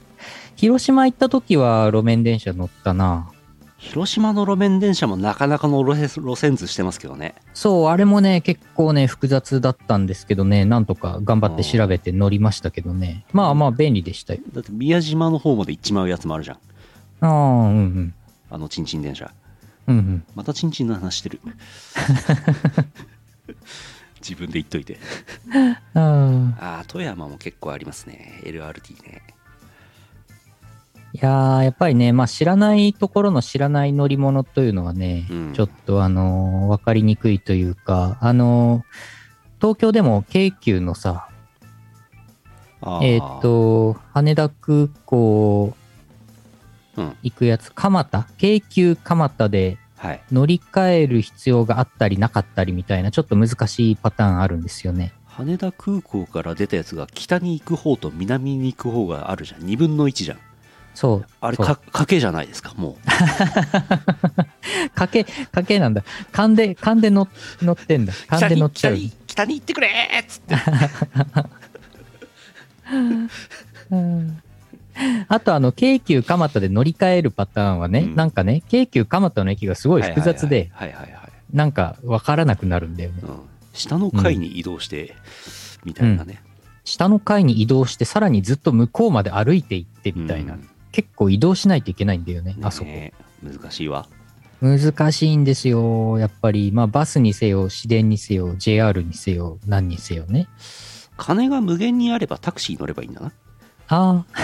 [0.57, 3.31] 広島行った時は路面電車乗ったな。
[3.77, 13.25] 広島の路面電車もなかなかの路線図してますけどねそう、あれもね、結構ね、複雑だったんですけどね、なんとか頑張って調べて乗りましたけどね。
[13.31, 14.41] まあまあ、便利でしたよ。
[14.53, 16.57] だって宮島の方まで行っちまうやつもあるじゃん
[17.21, 18.13] ああ、うんうん。
[18.49, 19.31] あのチンチン電車
[19.87, 20.23] うんうん。
[20.35, 21.39] またチンチンの話してる。
[24.21, 24.97] 自分で言っといて。
[25.93, 26.53] あー。
[26.59, 28.41] ああ富山も結構ありますね。
[28.43, 29.21] LRT ね。
[31.13, 35.53] いやー、やっぱりね、まあ知らないところの知らない乗り物というのはね、うん。
[35.53, 38.83] ちょっとあのーわかりにくいというか、あのー
[39.61, 41.29] 東京でも京急のさ、
[43.01, 45.84] えーっと、羽田空港うん
[47.23, 48.27] 行くやつ、蒲田？
[48.37, 55.13] 京急蒲田ではい乗り換える必要があったりなかったりみたいな、ちょっと難しいパターンあるんですよね。
[55.25, 60.39] 羽田空港から出たやつが北に行く方と南に行く方があるじゃん2分の1じゃん
[60.93, 61.25] そう。
[61.41, 62.97] あれか賭けじゃないですかも
[64.95, 66.03] かけ、かけなんだ。
[66.31, 67.27] 勘で、勘で乗
[67.61, 68.13] 乗ってんだ。
[68.13, 69.43] う勘で乗っちゃう北。
[69.43, 70.55] に行ってくれーっつって
[73.91, 74.41] うん
[75.27, 80.71] あとあの、京急蒲田で乗り換えるパターンはね、うんなんかね、京急蒲田の駅がすごい複雑で、
[81.51, 83.21] なんかわからなくなるんだよね。
[83.23, 83.39] うん
[83.73, 85.15] 下の階に移動して、
[85.83, 86.41] みたいなね、
[86.85, 90.53] 下の階に移動して、さらにずっと向こうまで歩いて行ってみたいな。
[90.53, 92.89] うん結構移動しないといけないんだよね、ねあそこ。
[93.43, 94.07] 難しいわ
[94.61, 96.71] 難しいんですよ、やっぱり。
[96.71, 100.47] まあ、バスにせよ、市電にせよ、JR にせよ、何にせよね。
[101.17, 103.33] 金が無限にあればタクシー乗ればいいんだな
[103.87, 104.25] ああ。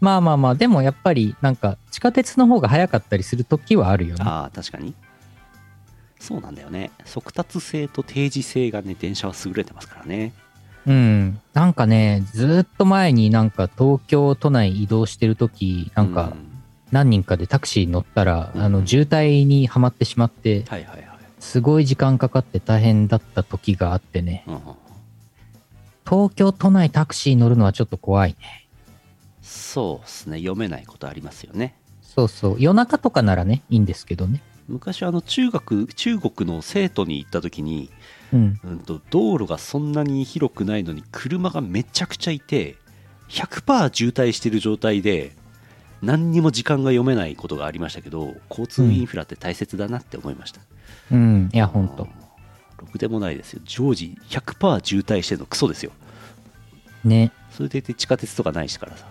[0.00, 4.24] まあまあまあ、でもやっぱり、なんか、地下鉄の方が早かったりする時はあるよね。
[4.26, 4.94] ああ確かに
[6.24, 10.32] そうなんだよね速達性と定時性がね電車は優れてますからね
[10.86, 11.40] うん。
[11.52, 16.36] なんかね、ずーっと前になんか東京都内移動してる時なんかう
[16.92, 21.08] 何人かでタクシー乗ったら、うんあの、渋滞にはまってしまって、はいはいはい、
[21.40, 24.44] すごい時間かかって大変だった時があってね。
[24.46, 24.60] うんうん
[26.08, 28.66] 東京都内タクシー乗るのはちょっと怖いね。
[29.42, 32.56] そうですね読めないことありますよねそうそう。
[32.58, 34.40] 夜中とかならね、いいんですけどね。
[34.68, 37.90] 昔あの中学中国の生徒に行った時に、
[38.32, 38.60] うん。
[38.64, 42.76] うん、と道路がそんなに広くないのに車がめちゃくちゃいて
[43.28, 45.32] 100%渋滞してる状態で
[46.02, 50.60] 何にも時間が読めないことがありましたけど交通インフラって大切だなって思いました、
[51.12, 51.50] うん。
[51.52, 52.08] いや、ほんと。
[52.84, 55.92] ろくでもないですよ常時100%渋滞してるのクソですよ
[57.04, 57.32] ね。
[57.50, 59.06] それでいて地下鉄とかないしからさ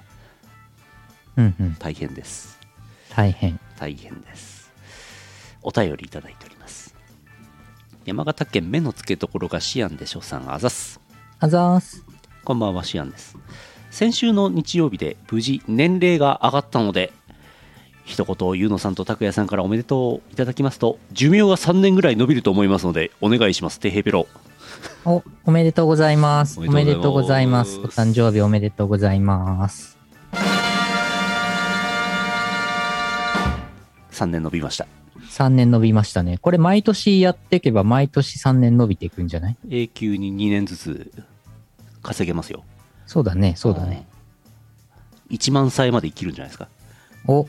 [1.38, 1.76] うんうん。
[1.76, 2.60] 大変です
[3.10, 3.60] 大変。
[3.80, 4.72] 大変です
[5.62, 6.96] お便りいただいております
[8.06, 11.00] 山形県目の付けどころがシアンでしょさんあざっす
[11.40, 12.06] あざーす。
[12.44, 13.38] こんばんはシアンです
[13.92, 17.14] 先週の日曜日で無事年齢が上がったので
[18.06, 24.28] 一言ゆうのさんと拓也さんからおめでとういただきますと寿命が3年ぐらい伸びると思いますのでお願いしますてへぺろ
[25.06, 26.60] お、おめでとうございます。
[26.60, 27.80] おおめでとうございます。
[27.80, 29.98] お誕生日おめでとうございます。
[34.12, 34.88] 3年伸びました
[35.30, 36.38] 3年伸びましたね。
[36.38, 39.58] これ毎年やっていけば毎年3年伸びていくんじゃない？
[39.70, 41.12] 永久に2年ずつ
[42.02, 42.64] 稼げますよ
[43.06, 44.06] そうだね、そうだね。
[45.32, 46.68] 1万歳まで生きるんじゃないですか
[47.28, 47.48] お、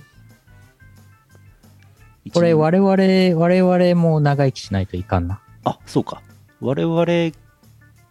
[2.33, 5.41] これ我々、我々も長生きしないといかんな。
[5.65, 6.23] あそうか。
[6.61, 7.05] 我々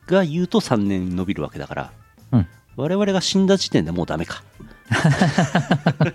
[0.08, 1.92] が言うと3年伸びるわけだから、
[2.32, 2.48] うん。
[2.76, 4.44] 我々が死んだ時点でもうダメか。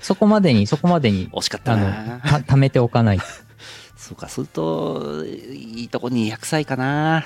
[0.00, 3.18] そこまでに、そこまでに、惜しかったあの、なた貯めておかない。
[3.18, 3.24] と。
[3.96, 7.24] そうかするといいとこ200歳かな。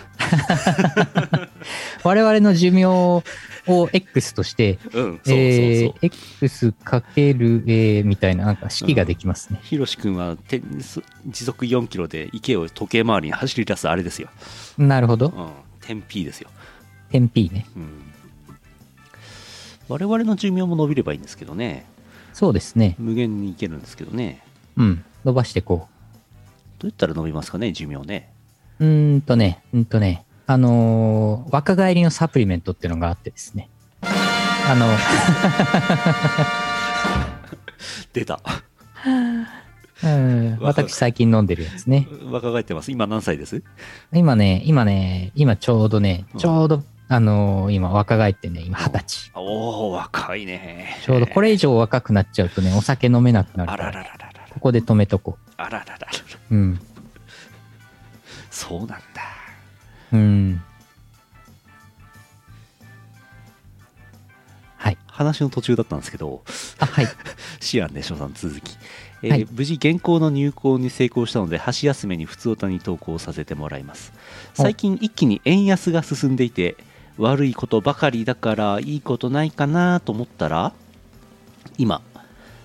[2.05, 3.25] 我々の寿命
[3.69, 9.61] を X として、うえー X かける、えーみたいな、なんか式ができますね。
[9.63, 10.37] ひろし君は
[11.27, 14.29] 時速4キロで池を時計回りに走り出すあれですよ。
[14.79, 15.41] なるほどう。
[15.41, 15.49] ん。
[15.81, 16.51] 点 P ですよ。
[17.11, 17.67] 点 P ね。
[17.77, 17.89] うん。
[19.89, 21.87] 我々の寿命も伸びればいいんですけどね。
[22.33, 22.95] そうですね。
[22.99, 24.43] 無限にいけるんですけどね。
[24.77, 25.05] うん。
[25.25, 25.89] 伸ばしてこ
[26.79, 28.31] どうやったら伸びますかね、寿命ね。
[28.79, 28.85] う。
[28.87, 33.69] んとね、うんとね、あのー若返りのサプリメントっていうのがあってですね。
[34.01, 34.87] あの、
[38.15, 38.41] 出た。
[40.03, 42.09] うん、若私最近飲んでるやつね。
[42.31, 42.91] 若返ってます。
[42.91, 43.63] 今何歳です？
[44.15, 49.31] 今ね、今ね、今ちょうどね、ちょうど、あのー今若返ってね、今二十歳。
[49.35, 50.97] おお若いね。
[51.05, 54.49] ちょうどこれ以上若くなっちゃうとね、お酒飲めなくなるあからら、ららららら。
[54.49, 56.09] ここで止めとこあらららら。
[56.53, 56.55] う。
[56.55, 56.81] うん。
[58.51, 58.99] そうなんだ。
[60.13, 60.63] うん。
[64.77, 64.99] はい。
[65.07, 66.43] 話の途中だったんですけど、
[66.79, 67.07] あ、はい。
[67.61, 68.77] シアンでしょさん続き、
[69.23, 74.13] えーはい無事原稿の入稿に成功したので箸休めに普通歌に投稿させてもらいます
[74.55, 76.77] 最近一気に円安が進んでいて
[77.17, 80.73] 悪いことばかりだからいいことないかなと思ったら
[81.79, 82.01] 今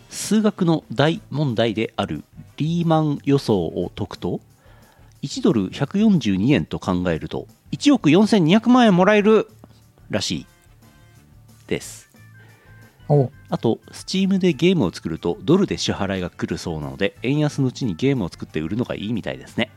[0.10, 2.24] 数学の大問題である
[2.58, 4.40] リーマン予想を解くと
[5.24, 9.48] 1ドル142円と考えると1億4200万円もらえる
[10.10, 10.48] らしい
[11.68, 12.04] です
[13.10, 19.72] お、あと、Steam でゲームを作るとドルで支払いが来るそうなので、円安のうちにゲームを作って売るのがいいみたいですね。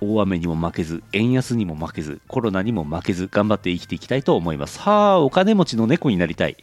[0.00, 4.78] 大雨にも負けず、円安にも負けず、コロナにも負けず、頑張って生きていきたいと思います。
[4.78, 6.56] はあ、お金持ちの猫になりたい。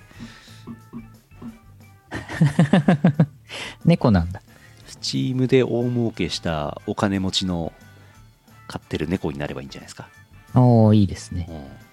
[3.83, 4.41] 猫なんだ。
[5.05, 7.71] Steam で大儲けしたお金持ちの
[8.67, 10.09] 飼ってる猫になればいいんじゃないですか。
[10.55, 11.45] おー、いいですね。
[11.49, 11.85] うん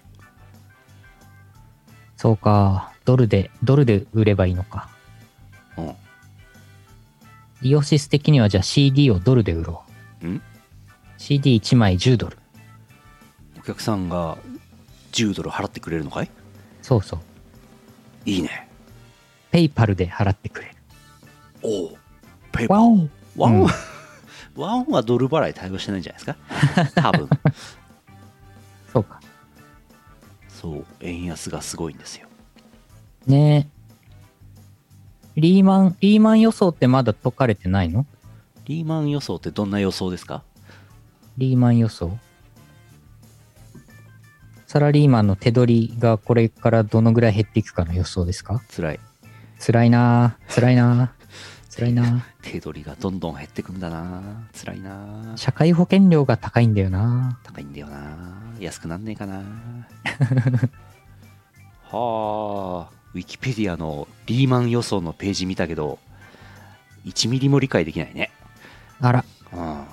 [2.16, 2.92] そうか。
[3.04, 4.88] ドルで、ドルで売ればいいのか。
[5.76, 5.94] うん。
[7.62, 9.82] イオシス的にはじゃあ CD をドルで売ろ
[10.22, 10.26] う。
[10.28, 10.40] ん
[11.18, 12.38] ？CD1 枚10ドル。
[13.58, 14.38] お客さんが
[15.10, 16.30] 10ドル払ってくれるのかい？
[16.80, 17.20] そうそう。
[18.24, 18.68] いいね。
[19.50, 20.74] ペイパルで払ってくれる。
[21.62, 21.98] おお。
[22.52, 23.08] ペーパー。
[23.36, 23.66] ワン、うん。
[24.56, 26.92] ワンはドル払い対応してないんじゃないですか？
[27.02, 27.28] 多分。
[28.92, 29.20] そうか。
[30.48, 30.84] そう。
[31.00, 32.28] 円安がすごいんですよ。
[33.26, 33.68] ね。
[35.36, 35.40] え。
[35.40, 38.06] リーマン、リーマン予想ってまだ解かれてないの？
[38.66, 40.42] リーマン予想ってどんな予想ですか？
[41.38, 42.18] リーマン予想？
[44.66, 48.60] サラリーマンの手取りがこれからどのぐらい減っていくかの予想ですか？
[48.74, 49.00] 辛い。
[49.58, 51.21] 辛いなぁ辛いなぁ
[51.74, 52.04] 辛いな。
[52.04, 54.46] ぁ 手取りがどんどん減ってくんだな。
[54.52, 55.32] 辛いな。
[55.36, 57.38] 社会保険料が高いんだよな。
[57.42, 58.42] 高いんだよな。
[58.60, 59.42] 安くなんねえかな。
[61.90, 65.98] はあウィキペディアのリーマン予想のページ見たけど
[67.04, 68.30] 1ミリも理解できないね。
[69.00, 69.60] あら、うん。
[69.60, 69.86] あ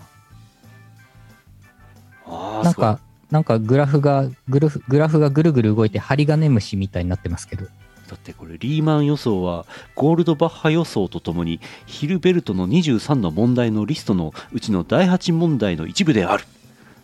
[2.26, 3.00] あなんか、
[3.32, 7.66] なんかグラフが、グラフ、グラフがぐるぐる動いて針金虫みたいになってますけど。
[8.10, 16.44] だってこれリーマン予想はゴールドバッハ予想とともにヒルベルトの23の問題のリストのうちの第8問題の一部である。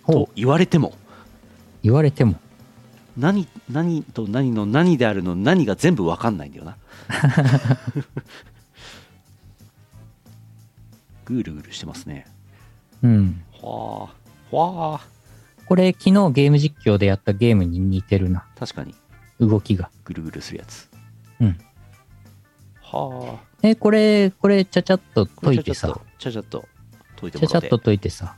[0.08, 0.96] と言われても。
[1.84, 2.39] 言われても。
[3.15, 6.76] 何何と何の何であるの何が全部わかんないんだよな。
[11.26, 12.26] ぐるぐるしてますね。
[13.04, 13.44] うん。
[13.62, 14.10] は
[14.52, 14.56] あ。
[14.56, 15.02] わあ。
[15.68, 18.48] これ昨日ゲーム実況でやったゲームに似てるな。
[18.58, 18.96] 確かに。
[19.39, 19.91] 動きが。
[20.04, 20.94] ぐるぐるするやつ
[21.41, 21.58] うん
[22.82, 26.65] はあえ、これ、これちゃちゃっと解いてさ、ちゃちゃっと
[27.19, 28.36] 解いてちゃちゃっと解いてさ、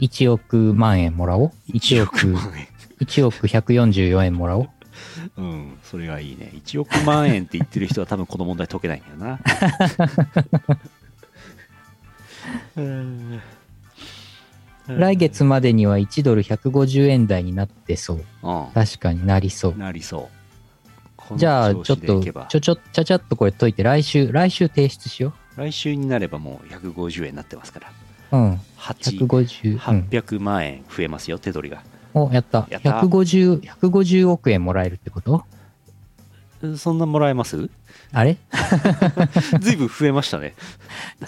[0.00, 1.52] 1億万円もらおう。
[1.68, 2.68] 1 1億億、万円
[3.00, 4.68] 1億144円もらおう。
[5.36, 6.52] うん、それがいいね。
[6.54, 9.40] 1億万円って言ってる人は多分この問題解けないんだよな。
[12.76, 13.42] う ん
[14.86, 18.16] 来月までには1ドル150円台になってそう。
[18.18, 18.22] う
[18.74, 19.72] 確かになりそう。
[19.74, 20.33] ん、なりそう。
[21.36, 27.92] じゃあ、調ちょっと、ちょちょ、ちゃちゃっとこれ解いて、来週、来週提出しよ来週になればもう150円になってますから。
[28.32, 28.36] う。
[28.36, 28.60] うん。
[28.78, 29.78] 8、150、うん。
[30.10, 31.82] 800万円増えますよ、手取りが。
[32.14, 32.66] お、やった。
[32.70, 35.44] やった150、150億円もらえるってこと？
[36.62, 37.68] うんそんなもらえます？
[38.12, 38.38] あれ？
[39.60, 40.54] ずいぶん増えましたね。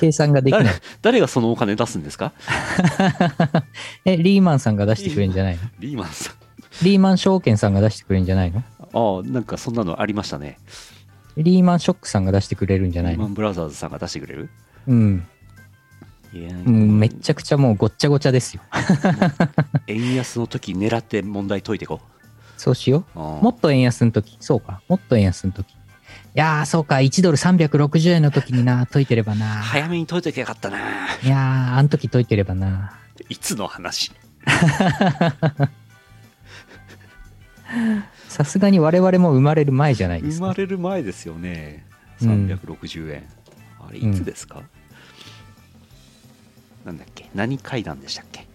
[0.01, 0.77] 計算ができない誰。
[1.03, 2.33] 誰がそのお金出すんですか？
[4.07, 5.61] え、リーマンさんが出してくれるんじゃないの？
[5.79, 6.35] リーマンさん。
[6.85, 8.63] リーマン証券さんが出してくれるんじゃないの？
[8.99, 10.59] ああなんかそんなのありましたね
[11.37, 13.19] リーマンショックさんが出してくれるんじゃないの？
[13.19, 14.49] リーマンブラザーズさんが出してくれる？
[14.89, 15.27] うん。
[16.33, 18.63] いやうんめっちゃくちゃもうごっちゃごちゃですよ。
[19.87, 22.01] 円安の時狙って問題解いてこ
[22.57, 23.21] そうしようう。
[23.23, 24.37] ももっと円安の時。
[24.41, 24.81] そうか。
[24.89, 25.73] もっと円安の時。
[25.73, 25.77] い
[26.35, 26.97] やー、そうか。
[26.97, 29.47] 1ドル360円の時にな、解いてればな。
[29.47, 30.79] 早めに解いときゃよかったな
[31.23, 32.99] いやー、あの時解いてればな。
[33.29, 34.13] いつの話？
[38.37, 40.45] さすがに我々も生まれる前じゃないですか。
[40.45, 41.87] 生まれる前ですよね。
[42.21, 42.47] うん。
[42.49, 43.25] 360円、
[43.81, 44.63] あれいつですか、
[46.85, 47.31] なんだっけ？
[47.35, 48.47] 何階段でしたっけ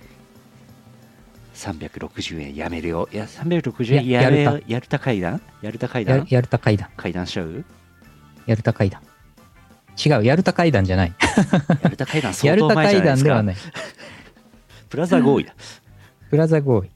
[1.55, 2.55] ？360円。
[2.55, 3.09] やめるよ。
[3.11, 5.41] いや360円ややめややるた階段？
[5.63, 6.17] やるた階段？
[6.19, 6.89] ややるた階段。
[6.95, 7.65] 階段しちゃう？
[8.45, 9.01] やるた階段。
[10.05, 11.13] 違う、やるた階段じゃない。
[11.81, 13.23] やるた階段や相当るた階前じゃないですか。
[13.23, 13.55] 段ではない。
[14.89, 15.55] プラザ合意だ。
[16.29, 16.91] プラザ合意。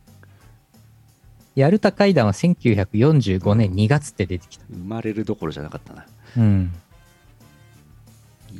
[1.56, 4.66] やるた階段は1945年2月って出てきた。
[4.70, 6.06] 生まれるどころじゃなかったな。
[6.38, 6.74] うん。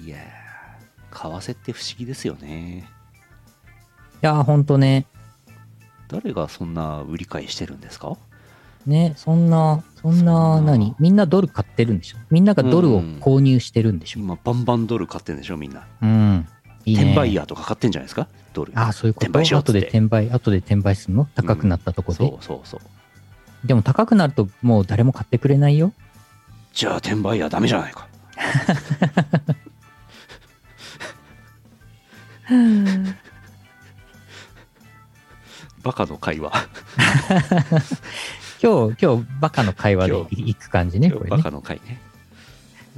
[0.04, 2.90] いやー為替って不思議ですよね。
[4.24, 5.06] いやー、ほんとね。
[6.08, 8.18] 誰がそんな売り買いしてるんですか？
[8.86, 10.74] ね、そんな、そんな、な。
[10.74, 10.96] 何？
[11.00, 12.18] みんなドル買ってるんでしょ？
[12.30, 14.20] みんながドルを購入してるんでしょ？
[14.20, 15.88] 今バンバンドル買ってるんでしょみんな。
[16.02, 16.48] うん。
[16.94, 18.28] 転売ヤーとか買ってんじゃないですか？
[18.54, 18.72] ドル。
[18.76, 19.28] ああ、そういうこと？
[19.28, 21.28] 転売後で転売、後で転売するの？
[21.36, 23.68] 高くなったとこで、そうそうそう。
[23.68, 25.94] でも高くなるともう誰も買ってくれないよ。
[26.74, 28.08] じゃあ転売ヤーダメじゃないか。
[35.84, 36.52] バカの会話。
[38.62, 41.38] 今日、今日、バカの会話で今いく感じね、これね。
[41.38, 42.02] バカの会ね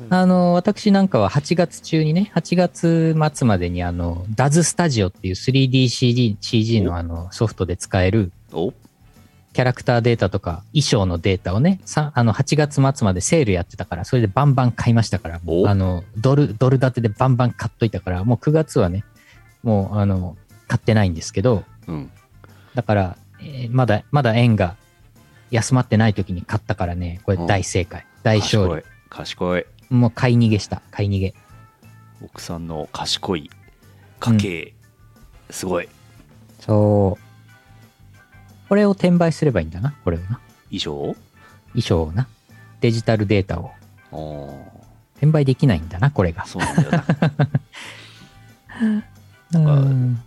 [0.10, 8.74] あの、私なんかは8月中にね、8月末までにあの、DAZ スタジオっていう 3DCG CG のあのソフトで使えるお。
[9.54, 19.04] キャラクターデータとか衣装のデータをね、さあの8月末までセールやってたから、それでバンバン買いましたから、あの、ドル、ドル建てでバンバン買っといたから、もう9月はね、
[19.64, 20.38] もうあの、
[20.68, 22.12] 買ってないんですけど、うん。
[22.76, 24.76] だから、えーまだ、まだ円が
[25.50, 28.06] 休まってない時に買ったからね、これ大正解。
[28.22, 28.70] 大勝利。
[28.70, 28.98] 賢い。
[29.10, 30.82] 賢いもう買い逃げした。
[30.92, 31.34] 買い逃げ。
[32.24, 33.50] 奥さんの賢い
[34.20, 34.74] 家計、
[35.50, 35.90] すごい
[36.60, 37.22] そう。
[38.70, 40.40] これを転売すればいいんだな、これをな。
[40.72, 41.16] 以上？
[41.70, 42.28] 衣装をな。
[42.82, 43.72] デジタルデータを。
[45.18, 46.46] 転売できないんだな、これが。
[46.46, 46.92] そうなんだよ
[49.52, 50.24] な うん。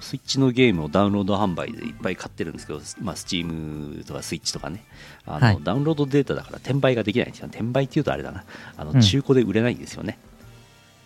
[0.00, 4.84] スイッチのゲームをダウンロード販売でいっぱい買ってるんですけど、まあ、スチームとかスイッチとかね。
[5.26, 5.58] あの、はい。
[5.62, 7.28] ダウンロードデータだから転売ができない。
[7.28, 8.44] んですよ転売っていうとあれだな。
[8.76, 9.00] あのうん。
[9.00, 10.18] 中古で売れないんですよね。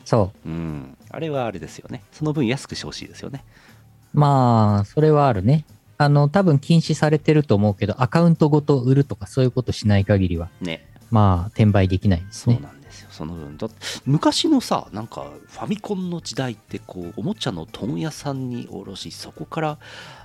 [0.05, 0.49] そう。
[0.49, 2.03] ん、あれはあれですよね。
[2.13, 3.45] その分安くしてほしいですよね。
[4.15, 4.21] う。
[4.21, 5.65] まあ、それはあるね。
[5.99, 10.87] あの、多分禁止されてると思うけど、アカウントごと売るとかそういうことしない限りは、ね。
[11.11, 12.61] まあ、転売できないですそうね。
[12.61, 12.76] なんですよ
[13.17, 13.57] その分。
[13.57, 13.69] だ
[14.05, 19.79] 昔のさなんかファミコンの時代ってこうおもちゃの問屋さんに卸しそこから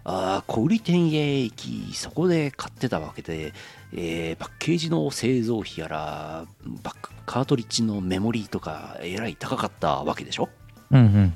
[0.04, 1.54] あー小売店へ行
[1.92, 3.54] きそこで買ってたわけで、
[3.94, 6.46] えーパッケージの製造費やら
[6.84, 10.50] バックカートリッジのメモリーとかえらい高かったわけでしょ？
[10.92, 11.34] うんうん。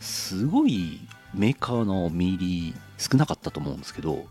[0.00, 1.00] すごい
[1.34, 4.26] メーカーの見入り少なかったと思うんですけど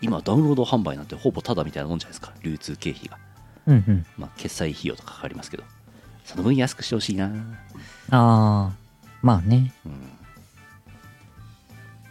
[0.00, 3.18] 今ダウンロード販売なんてほぼタダみたいなもんじゃないですか流通経費が
[3.66, 4.06] うんうん。
[4.18, 5.64] まあ、決済費用とかかかりますけど、
[6.24, 7.26] その分安くしてほしいな。
[7.26, 7.30] あ
[8.10, 8.72] あ、
[9.22, 9.72] まあね。
[9.84, 9.92] うん。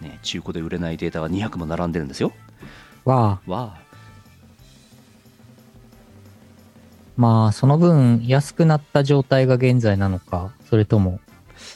[0.08, 2.34] ね、中古で売れないデータが200も並んでるんですよ。
[3.06, 3.82] わあ、わあ、
[7.16, 11.20] まあ、その分安くなった状態が現在なのか、それとも、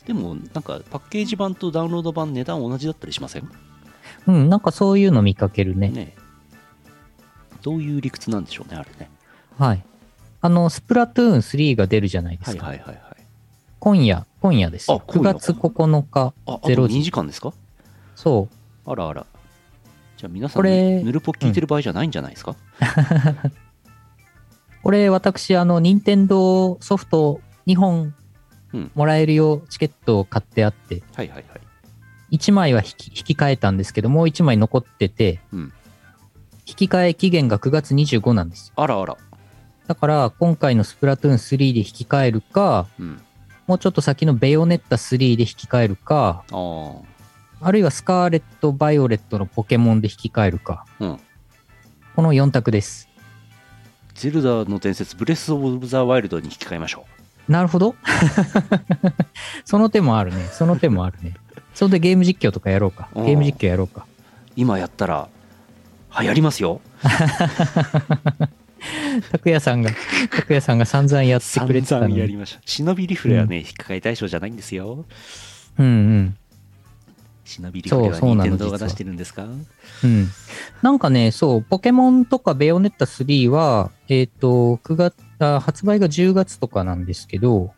[0.05, 3.49] でも、なんかパッケージ版とダウンロード版値段同じだったりしません？
[4.25, 5.89] うん、なんかそういうの見かけるね。
[5.89, 6.15] ね。
[7.61, 9.09] どういう理屈なんでしょうね、あれね。
[9.57, 9.83] はい。
[10.41, 12.67] あの、スプラトゥーン3が出るじゃないではいすか。
[12.67, 12.97] はいはいはい。
[13.79, 15.01] 今夜、今夜ですよ。
[15.07, 16.33] 9あ今夜月9日。
[16.45, 17.53] あ、あとゼロ時2時間ですか？
[18.15, 18.49] そ
[18.85, 18.91] う。
[18.91, 19.25] あらあら。
[20.17, 22.55] じゃあ皆さん、これヌルポ聞いてる場合じゃないんじゃないですか、
[24.81, 28.13] これ、私、あの、任天堂ソフト2本
[28.73, 31.57] うんもらえるようチケットを買ってあって、はいはいは
[32.31, 32.35] い。
[32.35, 35.73] 1枚は引き引き換えたんですけど、もう1枚残ってて、うん
[36.69, 38.73] 引き換え期限が9月25なんですよ。
[38.75, 39.15] あらあら。
[39.87, 43.21] だから、今回のスプラトゥーン3で引き換えるか、うん。
[43.67, 46.43] もうちょっと先のベヨネッタ3で引き換えるか、
[47.59, 50.85] あるいはスカーレット・バイオレットのポケモンで引き換えるか。
[50.99, 51.19] うん。
[52.15, 53.09] この4択です。
[54.13, 57.05] ゼルダの伝説、ブレス・オブ・ザ・ワイルドに引き換えましょ
[57.47, 57.95] なるほど。
[59.63, 60.47] その手もあるね。
[60.51, 61.33] その手もあるね。
[61.73, 63.09] それでゲーム実況とかやろうか。
[63.15, 64.05] うんゲーム実況やろうか。
[64.05, 64.23] う。
[64.55, 65.29] 今やったら、
[66.19, 66.81] 流行りますよ
[69.31, 69.91] 拓也さんが、
[70.31, 72.13] 拓也さんが散々やって散くれてたのに。
[72.13, 75.05] 々やりました忍びリフレはね、引っかかり対象じゃないんですよ
[75.79, 76.37] うんうん。
[77.45, 79.45] 忍びリフレはそうそうなの任天堂が出してるんですか？
[80.03, 80.29] うん。
[80.81, 87.71] なんかね、そう、ポケモンとかベヨネッタ3は、えっ、と、9月あ、発売が10月とかなんですけど、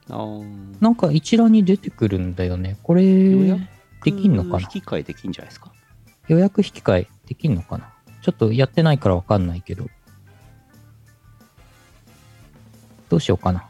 [0.79, 2.77] なんか一覧に出てくるんだよね。
[2.83, 4.59] これ、できんのかな？
[4.61, 5.71] 引き換えできんじゃないですか？
[6.29, 7.91] 予約引き換えできんのかな？
[8.21, 9.85] ちょっとやってないからわかんないけど。
[13.09, 13.65] どうしようかな。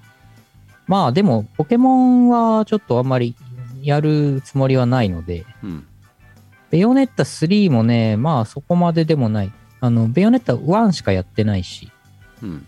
[0.88, 3.36] まあでも、ポケモンはちょっとあんまり
[3.82, 5.86] やるつもりはないので、うん
[6.72, 9.52] ベヨネッタ3もね、まあそこまででもない。
[9.82, 11.92] あの、ベヨネッタ1しかやってないし。
[12.44, 12.68] うん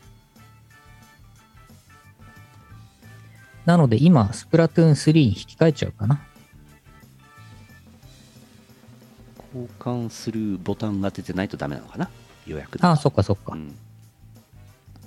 [3.64, 6.20] なので今、スプラトゥーン3に引き換えちゃうかな。
[9.54, 12.10] 交換するボタンが出てないとダメなのかな？
[12.48, 13.58] 予約ああ、そっかそっかう。
[13.58, 13.76] ん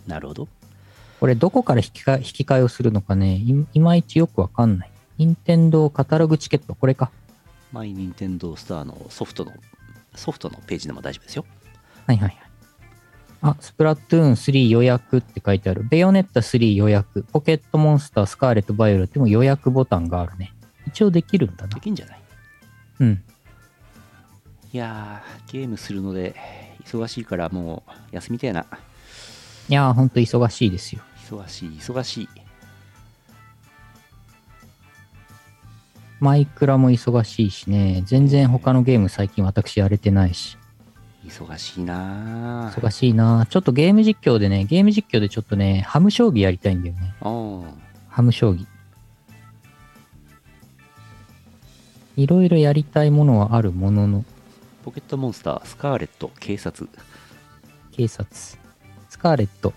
[0.07, 0.49] なるほど
[1.25, 4.91] これどこから引き換え引き換えをするのかねい、いまいちよくわかんない。
[5.17, 7.11] 任天堂カタログチケット、これか。
[7.73, 9.55] マイニンテンドースターのソフトの
[10.15, 11.47] ソフトのページでも大丈夫ですよ
[12.07, 12.39] はいはいはい。
[13.41, 15.87] あ、スプラトゥーン3予約って書いてある。
[15.89, 17.25] ベヨネッタ3予約。
[17.33, 20.53] ポケットモンスター、スカーレット、バイオレットも予約ボタンがあるね。
[20.89, 21.81] 一応できるんだなで。
[21.81, 22.21] きんじゃない？
[23.01, 23.23] うん。
[24.75, 26.35] いやーゲームするので
[26.85, 28.67] 忙しいからもう休みたいな
[29.71, 31.01] いやー、ほんと忙しいですよ。
[31.29, 32.29] 忙しい忙しい
[36.21, 38.03] マイクラも忙しいしね。
[38.07, 40.57] 全然他のゲーム最近私やれてないし。
[41.27, 47.15] 忙しいなー忙しいなちょっとゲーム実況でね、ゲーム実況でちょっとね、ハム将棋やりたいんだよね。
[48.09, 48.67] ハム将棋。
[52.17, 54.25] いろいろやりたいものはあるものの、
[54.85, 56.89] ポケットモンスタースカーレット警察
[57.93, 58.35] 警察。
[59.09, 59.73] スカーレット、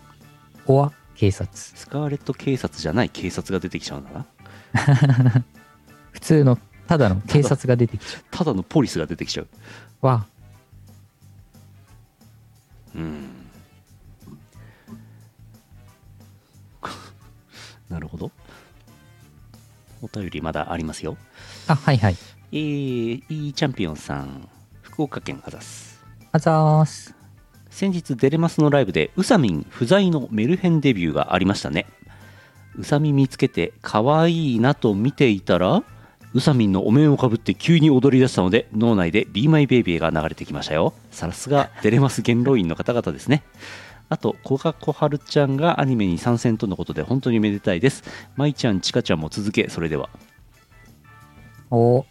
[0.66, 1.50] オア、警察。
[1.58, 4.26] スカーレット警察じゃない警察が出てきちゃうんだな
[6.12, 9.48] 普通の、ただの警察が出てきちゃただのポリスが出てきちゃう
[10.04, 10.06] う。
[10.06, 10.28] わ、
[12.96, 13.30] うん
[17.90, 18.32] なるほど
[20.02, 21.18] お便りまだありますよ
[21.68, 22.18] あ、はいはい。
[22.52, 24.48] えー、いいチャンピオンさん
[24.82, 26.00] 福岡県あざす
[26.32, 27.17] あざーす。
[27.78, 31.86] 先日デレマスのライブでウサミン不在のメルヘンデビューがありましたね。
[32.76, 35.84] ウサミ見つけて可愛いなと見ていたら
[36.34, 40.96] ウサミンのお面をかぶって急に踊り出したので脳内で「Be My Baby」が流れてきましたよ。
[41.12, 43.44] さすがデレマス元老院の方々ですね。
[44.10, 48.04] あと小賀小春ちゃんがアニメに参戦とのことで本当にめでたいです。
[48.38, 50.10] 舞ちゃんちかちゃんも続けそれでは。
[51.70, 52.08] お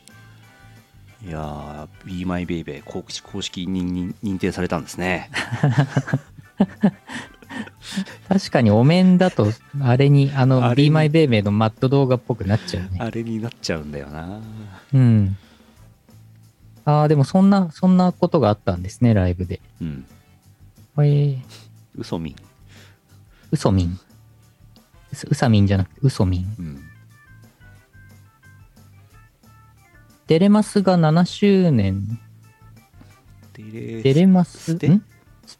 [1.26, 5.28] いやー Be My Baby 公式公式認認認定されたんですね
[8.28, 9.48] 確かにお面だと、
[9.80, 12.98] あれに、あの、あれに Be My Baby のマット動画っぽくなっちゃうね。
[13.00, 14.40] あれになっちゃうんだよな
[14.92, 15.36] うん。
[16.84, 19.60] ああ、でもそんな、そんなことがあったんですね、ライブで。
[19.80, 20.04] うん
[20.98, 21.38] えー、
[21.96, 22.36] ウソミン
[23.50, 23.98] ウソミン。
[25.12, 26.56] うすウサミンじゃなくて、ウソミン。
[26.58, 26.85] うん
[30.26, 32.18] デレマスが7周年。
[33.52, 34.78] デレデレマス、ん？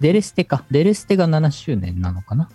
[0.01, 0.65] デレステか。
[0.71, 2.49] デレステが7周年なのかな？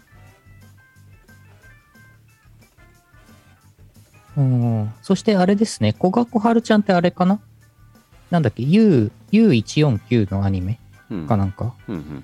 [4.38, 4.94] うん。
[5.02, 5.94] そしてあれですね。
[5.94, 7.40] 古賀小春ちゃんってあれかな？
[8.30, 11.74] なんだっけ ?U、U149 のアニメうんかなんか。
[11.88, 12.24] うんうん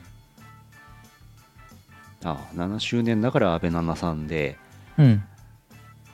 [2.24, 4.58] ああ7周年だから安部菜々さんで
[4.98, 5.24] うん。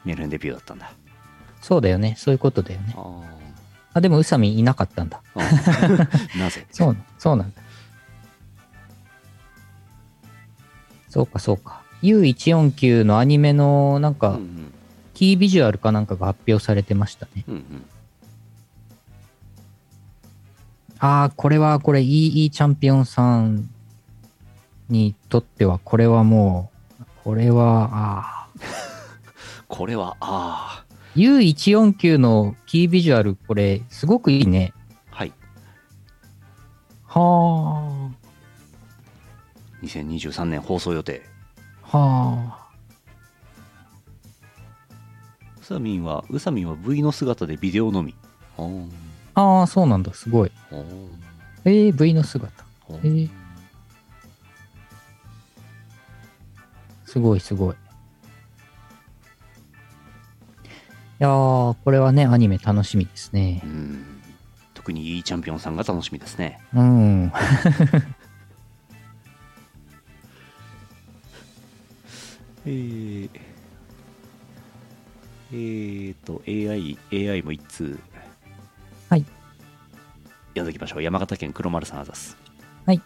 [0.05, 0.91] メルヘンデビューだったんだ
[1.61, 2.15] そうだよね。
[2.17, 2.93] そういうことだよね。
[2.97, 3.23] ああ、
[4.01, 5.21] でも宇佐美いなかったんだ。
[5.35, 6.65] ああ なぜ？
[6.71, 7.61] そう、そうなんだ。
[11.09, 11.81] そうか、そうか。
[12.01, 14.39] U149 のアニメのなんうんか、
[15.13, 17.45] キービジュアルかなんかが発表されてましたね。
[17.47, 17.85] うんうん
[20.99, 23.69] ああ、これは、これ、いい、いいチャンピオンさん
[24.87, 28.47] にとっては、これはもう、これは、ああ。
[29.67, 30.82] これはあ
[31.15, 34.73] U149 のキービジュアル、これ、すごくいいね。
[35.11, 35.33] あはい
[37.05, 38.11] は
[39.83, 41.21] 2023年放送予定
[41.91, 41.97] あ。
[41.97, 42.63] はあ。
[45.61, 48.15] ウサミンはウサミンは V の姿でビデオのみ
[49.35, 50.13] ああ、そうなんだ。
[50.13, 50.51] すごい。
[51.65, 52.65] えー、V の姿。
[52.89, 53.29] おえー
[57.05, 57.75] すごい、すごい。
[61.19, 63.61] いやー、これはね、アニメ楽しみですね。
[63.63, 64.05] うん。
[64.73, 66.59] 特にいいチャンピオンさんが楽しみですね。
[66.73, 67.31] うん。
[72.65, 73.29] えー、
[75.51, 76.97] えーと、AI、
[77.29, 77.99] AI も一通。
[79.09, 79.25] はい。
[80.49, 81.03] 読んできましょう。
[81.03, 82.37] 山形県黒丸さんあざす。
[82.85, 83.01] はい。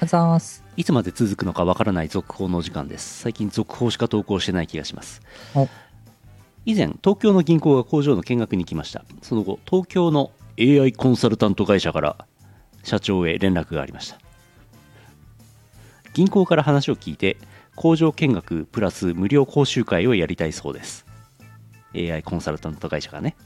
[0.00, 0.64] あざーす。
[0.76, 3.20] いつまで続くのかわからない続報の時間です。
[3.20, 5.20] 最近続報しか投稿してない気がします。
[6.66, 9.04] 以前、東京の銀行が工場の見学に来ました。
[9.22, 12.26] その後、東京の AI コンサルタント会社から
[12.82, 14.18] 社長へ連絡がありました。
[16.12, 17.38] 銀行から話を聞いて、
[17.76, 21.06] 工場見学プラス無料講習会をやりたいそうです。
[21.94, 23.36] AI コンサルタント会社がね。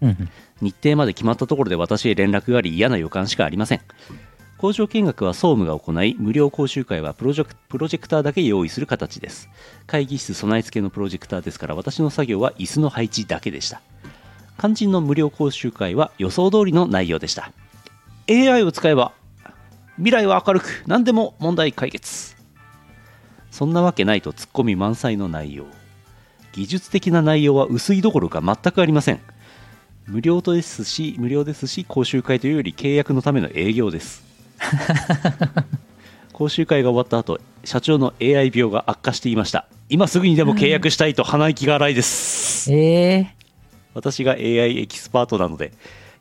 [0.00, 0.28] うんうん。
[0.60, 3.80] 日程まで決まったところで私へ連絡があり嫌な予感しかありません
[4.58, 9.50] 工場見学は総務が行い無料講習会はプロジェクプロジェクターだけ用意する形です。
[9.86, 13.82] 会議室備え付けのプロジェクターですから私の作業は椅子の配置だけでした。
[14.58, 17.52] 肝心の無料講習会は予想通りの内容でした。
[18.30, 19.12] AI を使えば
[19.96, 22.34] 未来は明るく何でも問題解決。
[23.50, 25.66] そんなわけないとツッコミ満載の内容。
[26.52, 29.20] 技術的な内容は薄いどころか全くありません。
[30.06, 34.25] 無料ですし無料ですし講習会というより契約のための営業です。
[36.32, 39.66] 講習会が終わった後社長の AI 病が悪化していました。
[39.88, 42.72] 今すぐにでも契約したいと鼻息が荒いです。
[42.72, 43.34] え
[43.94, 45.72] 私が AI エキスパートなので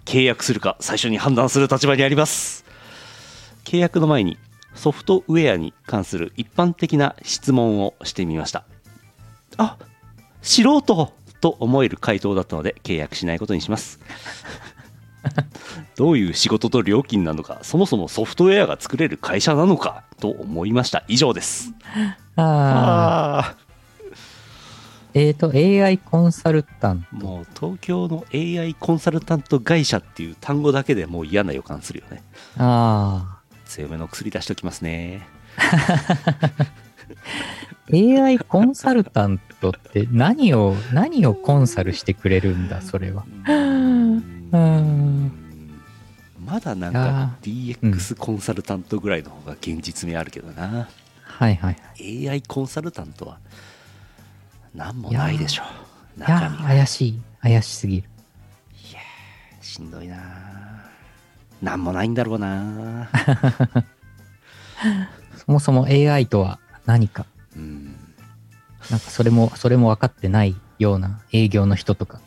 [0.06, 2.66] 契約するか最初に判断する立場にあります。
[3.64, 4.38] 契約の前に
[4.76, 8.64] ソフトウェアに関する一般的な質問をしてみました。
[9.58, 9.78] あ
[10.42, 14.00] 素人と思える回答だったので契約しないことにします
[15.96, 21.04] どういう仕事と料金なのかそもそもソフトウェアが作れる会社なのかと思いました。
[21.08, 21.74] 以上です。
[22.38, 23.66] ー、ああー。
[25.18, 32.22] えーと、AI コンサルタンーもう東京の AI コンサルタント会社っていう単語だけでもう嫌な予感するよね。
[32.58, 32.64] ト。
[32.64, 35.26] あ強めの薬出しておきますね。
[35.58, 36.86] あ。
[37.94, 43.26] AI コンサルタントって何を、何をコンサルしてくれるんだ、それは。
[44.56, 45.32] うん。
[46.46, 50.88] まだなんいやか DX コンサルタントぐらいの方が現実味あるけどな、
[51.24, 52.30] はいはいはい。
[52.30, 53.40] AI コンサルタントは
[54.74, 56.20] 何もないでしょう。
[56.20, 57.22] いや怪しい。
[57.42, 58.10] 怪しすぎる。
[59.62, 60.90] しんどいな
[61.62, 63.10] 何もないんだろうな
[65.36, 67.26] そもそも AI とは何か。
[67.56, 67.96] うん。
[68.90, 72.20] なんかそれも、それも分かってないような営業の人とか。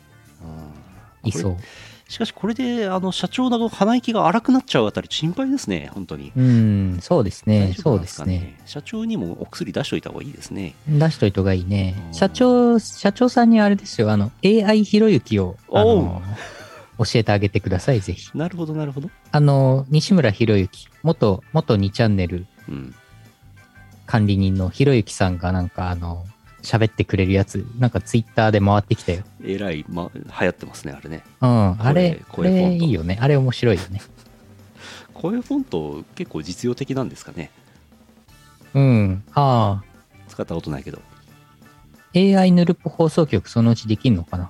[1.23, 1.29] うん。
[1.29, 1.57] いそう。
[2.09, 7.67] しかしこれであの社長の鼻息が荒くなっちゃうあたり心配ですね本当にうん、そうですね。
[7.67, 8.59] 大丈そうですね。
[8.65, 12.09] 社長にもお薬出しといた方がいいですね出しといた方がいいねう。
[12.09, 16.23] ん社長、社長さんにあれですよ、あの、AI ひろゆきを、教
[17.13, 18.35] えてあげてください、ぜひ。
[18.35, 22.95] なるほどなるほどあの、西村ひろゆき、元、元2チャンネルうん
[24.07, 26.25] 管理人のひろゆきさんがなんかあの、
[26.61, 29.23] 喋ってくれるやつ、なんかツイッターで回ってきたよ。
[29.43, 33.17] えらい、ま、流行ってますねあれねうん、あれ、これいいよね。
[33.21, 34.01] あれ面白いよね。
[35.13, 37.51] 声フォント結構実用的なんですかね
[38.73, 39.23] うん。
[39.33, 39.83] あ
[40.29, 41.01] 使ったことないけど
[42.15, 44.49] あ、AI ヌルポ放送局そのうちできんのかな？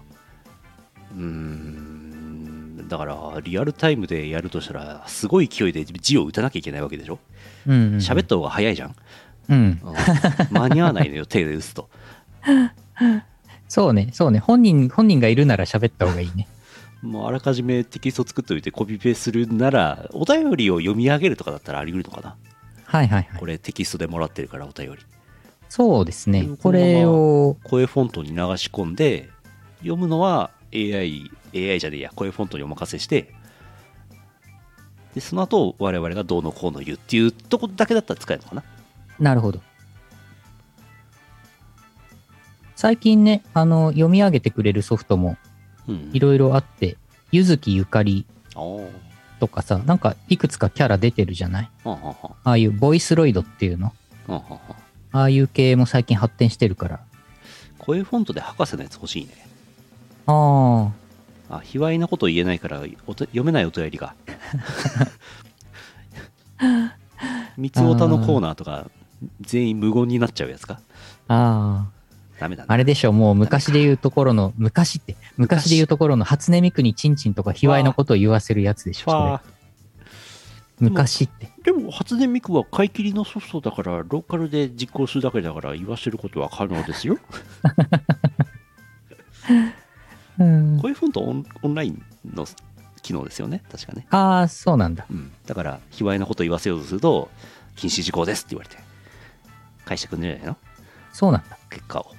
[1.15, 7.17] うーんだからリアルタイムでやるとしたらすごい勢いで字を打たなきゃいけないわけでしょ？
[7.65, 7.95] うん、うん。
[7.97, 8.95] 喋った方が早いじゃん、
[9.49, 9.57] うん。
[9.57, 9.81] うん
[10.51, 11.89] 間に合わないのよ手で打つと
[13.67, 14.39] そうね、そうね。
[14.39, 16.47] 本人、本人がいるなら喋った方がいいね。
[17.01, 22.35] もうあらかじめテキスト作っておいてコピペするならお便りを読み上げるとかだったらあり得るのかな
[22.85, 23.45] はいはいはいこ。
[23.45, 24.97] れテキストでもらってるからお便り
[25.69, 29.29] そうですねこれを、声フォントに流し込んで
[29.77, 33.33] 読むのは AI, AI じゃねえや声フォントにお任せして
[35.13, 38.63] でその後我々がどうのこうの言うっていうとこだけだったら使えるのかな
[39.19, 39.61] なるほど。
[42.79, 45.35] 最近ね、あの、読み上げてくれるソフトも
[45.85, 46.11] うん。
[46.13, 46.95] いろいろあって、
[47.29, 48.25] ゆずきゆかり
[49.41, 51.69] とかさ、なんかいくつかキャラ出てるじゃない？
[51.83, 53.91] ああいうボイスロイドっていうの？
[54.29, 54.43] あ
[55.11, 57.01] あいう系も最近発展してるから。
[57.79, 59.45] 声フォントで博士のやつ欲しいね。
[60.27, 60.89] あ
[61.49, 64.15] あ、あ卑猥なこと言えないからおと読めないお便りが。
[67.57, 68.89] 三つおたのコーナーとか
[69.41, 70.79] 全員無言になっちゃうやつか。
[71.27, 71.87] あ
[72.39, 72.77] ダメだあ。
[72.77, 75.69] れでしょ、もう昔で言うところの、昔って、昔。
[75.69, 79.39] で言うところの初音ミクにチンチンとか卑猥なことを言わせるやつでしょ、そ
[80.79, 81.51] 昔って。
[81.63, 87.17] でも初音ミクは買い切りのソフトだからローカルで実行するだけだから言わせることは可能ですよ。
[90.39, 92.01] うん、声フォントオンオンライン
[92.33, 92.47] の
[93.01, 93.61] 機能ですよね。
[93.69, 95.05] 確かね、ああ、そうなんだ。
[95.11, 97.29] うん、だから卑猥なこと言わせようとすると
[97.75, 98.77] 禁止事項ですって言われて
[99.83, 100.55] 返してくんじゃないの？
[101.11, 101.57] そうなんだ。
[101.69, 102.15] 結果を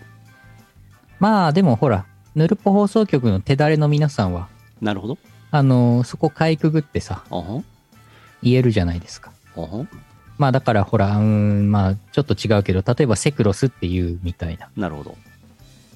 [1.21, 4.49] まあでもほら、ヌルポ放送局の手だれの皆さんは、
[4.81, 5.18] なるほど。
[5.51, 7.43] あのーそこかいくぐってさ、あは。
[7.59, 7.64] ん
[8.43, 9.33] 言えるじゃないですか。
[9.57, 9.66] あは。
[9.83, 9.89] ん
[10.39, 15.16] まあだからほら、うーん、まあちょっと違うけど、例えばセクロスっていうみたいな、なるほど。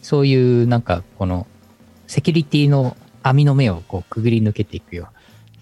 [0.03, 1.47] そういうなんかこの、
[2.07, 5.09] セキュリティの網の目をこうくぐり抜けていくよ。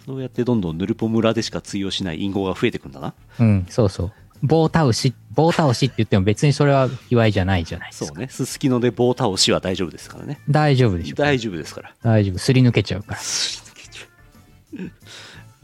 [0.05, 3.15] そうやってどんどんヌルポ村でしか通用しない隠語が増えてくんだな。
[3.39, 4.13] うん、そうそう。
[4.43, 8.07] 棒倒し、棒倒しって言っても別にそれは卑猥じゃないじゃないですか。
[8.07, 11.17] そうねすすきので棒倒しは大丈夫ですからね大丈夫でしょ。
[11.17, 12.39] 大丈夫ですから大丈夫。
[12.39, 13.19] すり抜けちゃうから。
[13.21, 14.07] すり抜けちゃ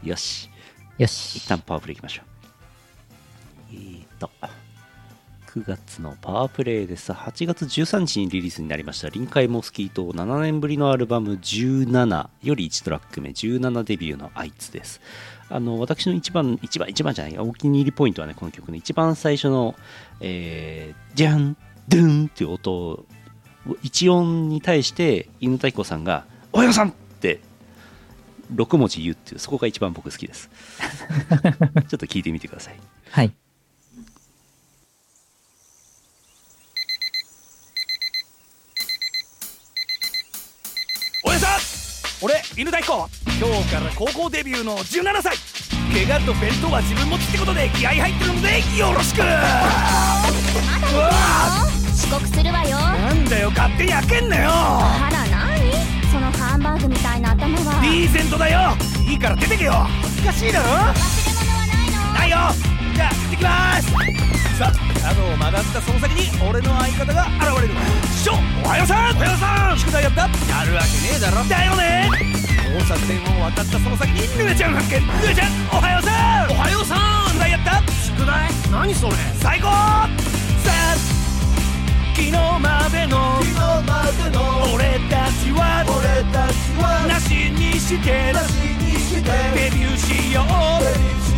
[0.02, 0.48] よし
[0.98, 1.48] よし一。
[1.48, 2.24] 旦パワープレイいきましょう
[3.72, 4.30] えーと
[5.48, 7.10] 9月のパワープレイです。
[7.10, 9.08] 8月13日にリリースになりました。
[9.08, 10.04] 臨海モスキート。
[10.04, 11.32] 7年ぶりのアルバム。
[11.32, 13.30] 17より1トラック目。
[13.30, 15.00] 17デビューのあいつです。
[15.48, 17.38] あの私の一番一番一番じゃない。
[17.38, 19.74] お気に入りポイントはねこの曲の一番最初の
[20.20, 21.56] えー、じゃん
[21.88, 23.06] ドゥンっていう音を
[23.82, 27.40] 一音に対して犬太彦さんが「おはようさん!」って
[28.54, 30.50] 6文字言うっていうそこが一番僕好きです。
[31.88, 32.76] ちょっと聞いてみてください。
[33.10, 33.32] はい。
[42.20, 43.06] 俺犬太鼓
[43.38, 45.36] 今日から高校デビューの17歳。
[45.92, 49.20] 怪我と弁当は自分持ちってことで気合入ってるのでよろしく。
[49.20, 50.88] まだ
[51.94, 52.76] 遅刻するわよ。
[52.76, 54.50] なんだよ勝手に開けんなよ。
[54.50, 55.72] あら何
[56.10, 58.76] そのハンバーグみたいな頭はリーゼントだよ。
[59.08, 59.72] いいから出てけよ。
[60.02, 60.66] 恥ずかしいだろ？
[60.66, 62.18] 忘れ物はないの。
[62.18, 62.36] ないよ
[62.98, 63.86] じゃ行ってきます
[64.58, 67.74] さあ角を曲がったその先に俺の相方が現れる
[68.10, 68.32] 師匠
[68.64, 68.86] おはよう。
[68.88, 69.38] さんおはよう。
[69.38, 70.26] さん宿題やったや
[70.66, 72.10] るわけねえだろだよね
[72.74, 76.02] 交差点を渡ったその先にぬねちゃん発見ぬねちゃんおはよう。
[76.02, 76.10] さ
[76.50, 76.84] んおはよう。
[76.84, 80.98] さん宿題やった宿題何それ最高さあ
[82.18, 83.38] 昨日までの
[84.74, 88.50] 俺たちは俺たちはなしにしてなし
[88.82, 90.44] にしてデビューしよう。
[90.44, 90.66] 今日からはバラ色の
[90.98, 91.36] ハイス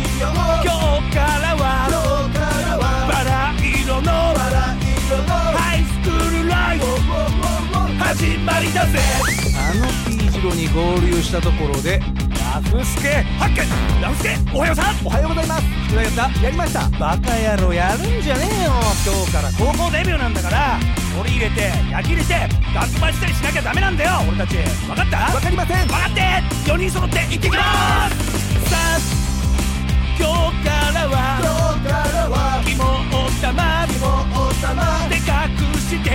[7.99, 8.99] 始まりだぜ。
[9.57, 11.99] あの T 字路に合流したところで
[12.53, 15.07] ラフスケ発見ラフスケおはようさん。
[15.07, 15.63] おはようございます。
[15.89, 16.43] 宿題やった。
[16.43, 16.89] やりました。
[16.99, 18.71] バカ野郎やるんじゃねえよ。
[19.05, 20.79] 今日から高校デビューなんだから
[21.17, 22.35] 取り入れて焼き入れて
[22.75, 24.11] ガッツバしたりしなきゃダメなんだよ。
[24.27, 24.57] 俺たち。
[24.85, 25.17] 分かった？
[25.33, 25.87] わかりません。
[25.87, 26.21] 分かって。
[26.69, 28.69] 4人揃って行ってきます。
[28.69, 29.30] さあ
[30.17, 31.15] 今日からは
[32.65, 33.87] 肝を玉
[35.09, 35.29] で隠
[35.79, 36.05] して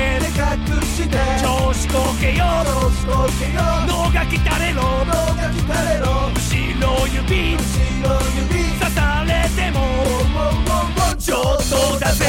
[1.42, 2.44] 調子こけよ
[3.86, 4.82] 脳がきたれろ
[6.34, 6.44] 後
[6.80, 7.56] ろ指
[8.78, 9.76] 刺されても
[11.18, 12.24] ちょっとだぜ。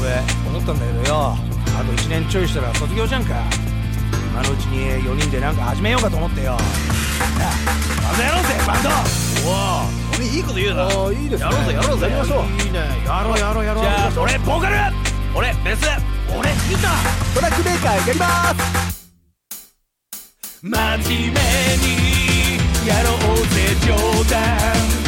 [0.00, 0.04] 俺
[0.48, 3.34] 思ったんだけどよあと1年ちょいしたら卒業じゃんか。
[4.30, 6.56] 今のうちに4人でなんか始めようかと思ってよ。
[6.56, 6.58] バ
[8.12, 8.88] ンドやろうぜバンド。
[9.48, 9.50] お
[10.02, 10.82] お俺いいこと言うな。
[10.82, 11.50] ああいいですね。
[11.50, 12.02] やろうぜやろうぜ。
[12.02, 12.44] やりましょう。
[12.62, 12.78] いいね。
[13.06, 13.84] やろうやろうやろう。
[13.84, 14.76] じゃあ俺ボーカル。
[15.34, 15.86] 俺ベース。
[16.36, 17.34] 俺ギター。
[17.34, 19.06] トラックメーカーやります。
[20.62, 21.38] 真面目
[21.78, 25.05] にやろうぜ冗談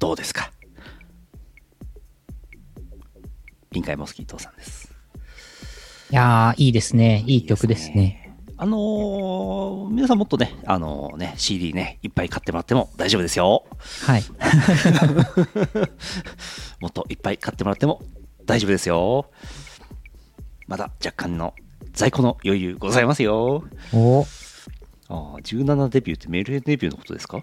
[0.00, 0.50] どうですか？
[3.70, 4.92] 臨海モスキートさんです。
[6.10, 7.22] いやー、いいですね。
[7.26, 8.36] いい曲ですね。
[8.56, 13.64] あのー皆さんもっとね、あのね、CD ね、いっぱい買ってもらっても大丈夫ですよ。
[14.02, 14.22] はい。
[16.80, 18.02] もっといっぱい買ってもらっても
[18.44, 19.30] 大丈夫ですよ。
[20.66, 21.54] まだ若干の
[21.92, 23.64] 在庫の余裕ございますよ。
[23.94, 24.26] お
[25.08, 27.42] ああ、17デビューってメールデビューのことですか？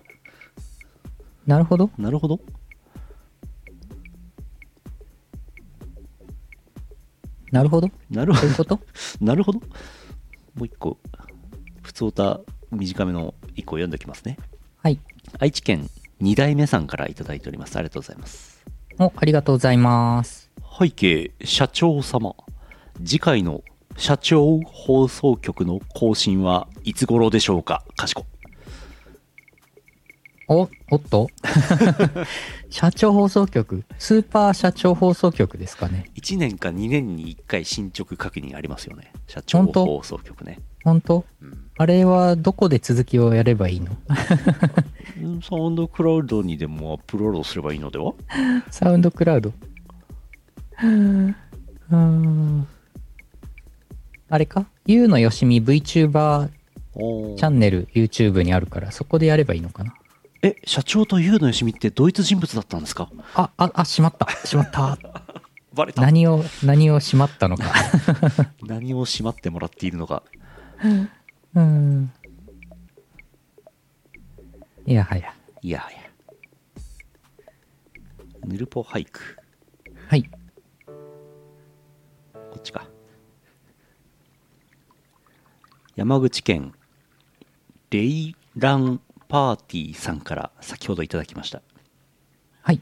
[1.47, 1.89] なるほど。
[1.97, 2.39] なるほど。
[7.51, 7.89] なるほど。
[8.11, 8.79] なるほど
[9.21, 9.59] なるほど。
[9.59, 9.65] も
[10.63, 10.97] う一個、
[11.81, 12.41] 普通歌
[12.71, 14.37] 短めの一個読んでおきますね。
[14.83, 14.99] はい。
[15.39, 15.89] 愛知県
[16.19, 17.77] 二代目さんからいただいております。
[17.77, 18.65] ありがとうございます。
[18.99, 20.51] お、ありがとうございます。
[20.79, 22.35] 背景、社長様。
[23.05, 23.63] 次回の
[23.95, 27.85] 社長放送局の更新はいつ頃でしょうか？
[27.95, 28.25] かしこ。
[30.49, 31.27] お、おっと？
[32.69, 33.83] 社長放送局？
[33.97, 39.11] スーパー社長放送局ですかね？1年か2年に1回進捗確認ありますよね。
[39.27, 40.59] 社長放送局ね。
[40.83, 41.25] 本当？
[41.41, 43.95] うんあれはどこで続きをやればいいの？
[45.21, 48.13] う んサウンドクラウドにでもアップロードすればいいのでは？
[48.71, 49.53] サウンドクラウド。
[54.29, 56.49] あれか ?You のよしみ VTuber
[56.95, 59.93] おチャンネル YouTube にあるから、そこでやればいいのかな？
[60.43, 63.09] え、社長と優のよしみって同一人物だったんですか？
[63.33, 64.29] あ、あ、あ、しまった。
[64.45, 64.97] しまった。
[65.73, 67.65] バレた何を、何をしまったのか。
[68.65, 70.23] 何をしまってもらっているのか。
[71.53, 72.11] うん。
[74.85, 75.33] いやはや。
[75.61, 75.97] いやはや。
[78.45, 79.37] ヌルポ俳句。
[80.07, 80.23] はい。
[82.33, 82.87] こっちか。
[85.95, 86.73] 山口県
[87.89, 91.61] レイランパーティーさんから先ほどいただきました。
[92.61, 92.81] はい。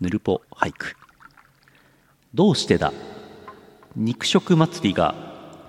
[0.00, 0.94] ヌルポ俳句。
[2.32, 2.92] どうしてだ？
[3.96, 5.14] 肉食祭りが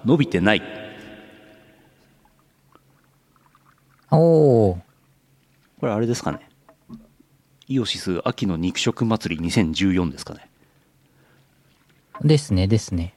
[0.06, 0.62] 伸びてない。
[4.12, 4.80] おー。
[5.80, 6.50] これあれですかね。
[7.68, 10.50] イオシス秋の肉食祭り2014ですかね。
[12.22, 13.16] ですね、ですね。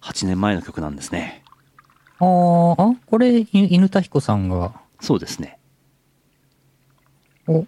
[0.00, 1.39] 8年前の曲なんですね。
[2.20, 5.58] あー、あ、これ、い犬田彦さんが、そうですね。
[7.46, 7.66] お、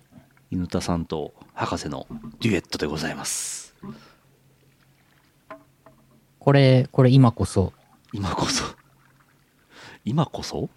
[0.51, 2.07] 犬田さんと博士の
[2.41, 3.75] デュエットでございます。
[6.39, 7.73] これ、これ今こそ。
[8.13, 8.65] 今こそ。
[10.05, 10.69] 今こそ？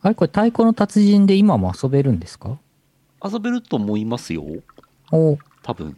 [0.00, 0.14] あれ？
[0.14, 2.58] これ太鼓の達人で今も遊べるんですか？
[3.24, 4.44] 遊べると思いますよ。
[5.12, 5.96] お、多分。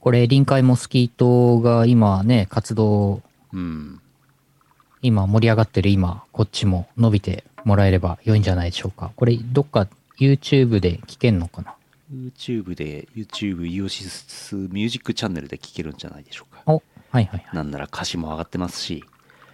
[0.00, 3.20] これ臨海モスキートが今ね、活動、
[3.52, 4.00] うん。
[5.00, 9.12] 今盛り上がってる今、こっちも伸びてもらえれば良いんじゃないでしょうか。
[9.14, 9.86] これどっか
[10.18, 11.74] YouTube で聞けんのかな
[12.12, 16.62] ？YouTube で、YouTube イオシスミュージックチャンネルで聴けるんじゃないでしょうか。
[16.66, 16.82] お、はい
[17.12, 17.46] はいはい。
[17.52, 19.04] なんなら歌詞も上がってますし、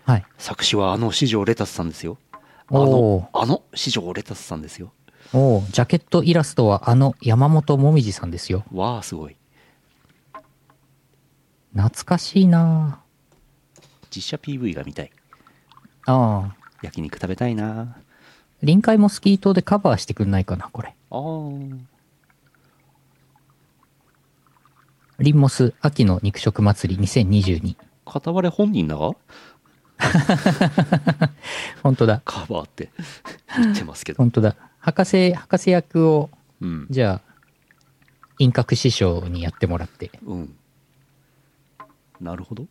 [0.06, 0.24] はい。
[0.38, 2.18] 作詞はあの四条レタスさんですよ。
[2.68, 4.92] あおの、あの四条レタスさんですよ。
[5.32, 8.64] おジャケットイラストはあの山本もみじさんですよ。
[8.72, 9.36] わあ、すごい。
[11.74, 13.00] 懐かしいな
[14.14, 15.10] 実写 PV が見たい。
[16.06, 16.56] ああ。
[16.82, 17.96] 焼肉食べたいな。
[18.62, 20.94] 臨海モスキートでカバーしてくんないかな、これ。
[21.10, 21.78] あー
[25.20, 27.76] リンモス秋の肉食祭り2022。
[28.04, 29.12] 片割れ本人だが？
[31.82, 32.20] 本当だ。
[32.24, 32.90] カバーって
[33.56, 34.18] 言ってますけど。
[34.18, 34.56] 本当だ。
[34.80, 36.86] 博士、博士役を、うん。
[36.90, 37.34] じゃあ、
[38.38, 40.10] 陰格師匠にやってもらって。
[40.24, 40.56] うん。
[42.20, 42.66] なるほど。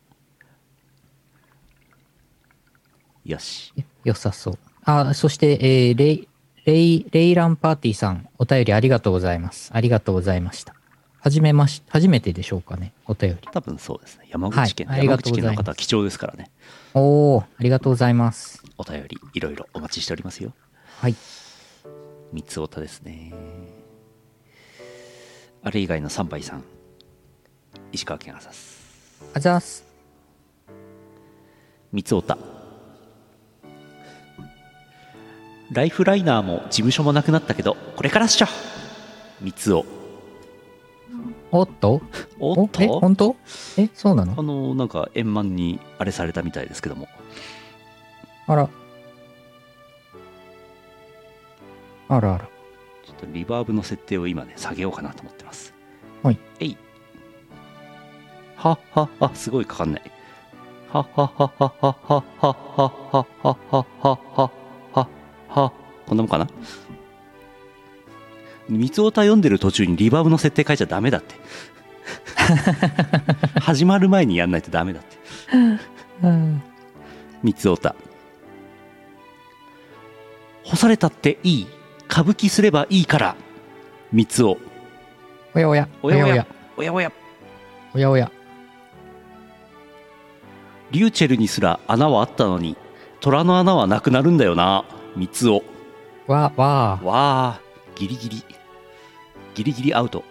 [3.24, 3.72] よし。
[4.04, 4.58] 良さそう。
[4.84, 6.28] あ、そして、えーレイ、
[6.64, 9.70] レイ、レイランパーティーさん、お便りありがとうございます。
[9.72, 10.74] ありがとうございました。
[11.20, 13.48] はじめまし、初めてでしょうかね、お便り。
[13.50, 14.26] 多分そうですね。
[14.30, 16.50] 山口県、はい山口県の方は貴重ですからね。
[16.92, 18.62] おー、ありがとうございます。
[18.76, 20.52] お便りいろいろお待ちしておりますよ。
[21.00, 21.16] はい。
[22.32, 23.32] 三つおたですね。
[25.62, 26.64] あれ以外の3倍さん。
[27.90, 28.82] 石川県あざす。
[29.32, 29.84] あざーす。
[31.90, 32.36] 三つおた。
[35.74, 38.46] ライフライナーも事務所もなくなったけど、これからっしょ
[39.40, 39.84] 三つお。
[41.50, 42.00] おっと？
[42.38, 43.34] おっえ、と本当？
[43.76, 47.08] え、そうなあのの、なんか円満にあれされたみたいですけども。
[48.46, 48.68] あら。
[52.08, 52.44] あらあら。
[53.04, 55.74] ちょっとリバーブの設定を今ね、下げようかなと思ってます。
[56.22, 56.38] はい。
[56.60, 56.76] えい。
[58.54, 60.02] はっはっは、すごいかかんない。
[60.92, 64.50] はっはっはっはっはっはっはっはっはっはっはっはっはっ
[65.62, 65.72] は
[66.06, 66.48] こんなもんかな？
[68.68, 71.34] 三つおた読んでる途中にリバーブの設定変えちゃダメだって。
[73.60, 75.16] 始まる前にやんないとダメだって。
[76.22, 76.62] うん。
[77.42, 77.94] 三つおた
[80.64, 81.66] 干されたっていい？
[82.10, 83.36] 歌舞伎すればいいから
[84.12, 84.58] 三つお
[85.54, 85.88] おやおや。
[86.02, 86.46] おやおやおや
[86.76, 87.12] おやおや
[87.94, 88.30] おやおや。
[90.90, 92.76] リューチェルにすら穴はあったのに
[93.20, 94.84] 虎の穴はなくなるんだよな
[95.16, 95.62] 三つお
[96.26, 96.98] わ、わ。
[97.02, 97.04] ー。
[97.04, 97.10] わ
[97.58, 97.60] あ
[97.94, 98.44] ギリギリ。
[99.54, 100.24] ギリギリアウト。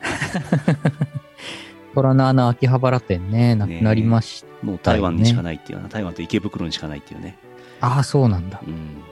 [1.94, 4.66] 虎の穴秋葉原店ね、なくなりました。
[4.66, 7.36] もう台湾にしかないっていうな、台湾と池袋にしかないっていうね。
[7.80, 8.60] ああ、そうなんだ。
[8.66, 9.02] うん。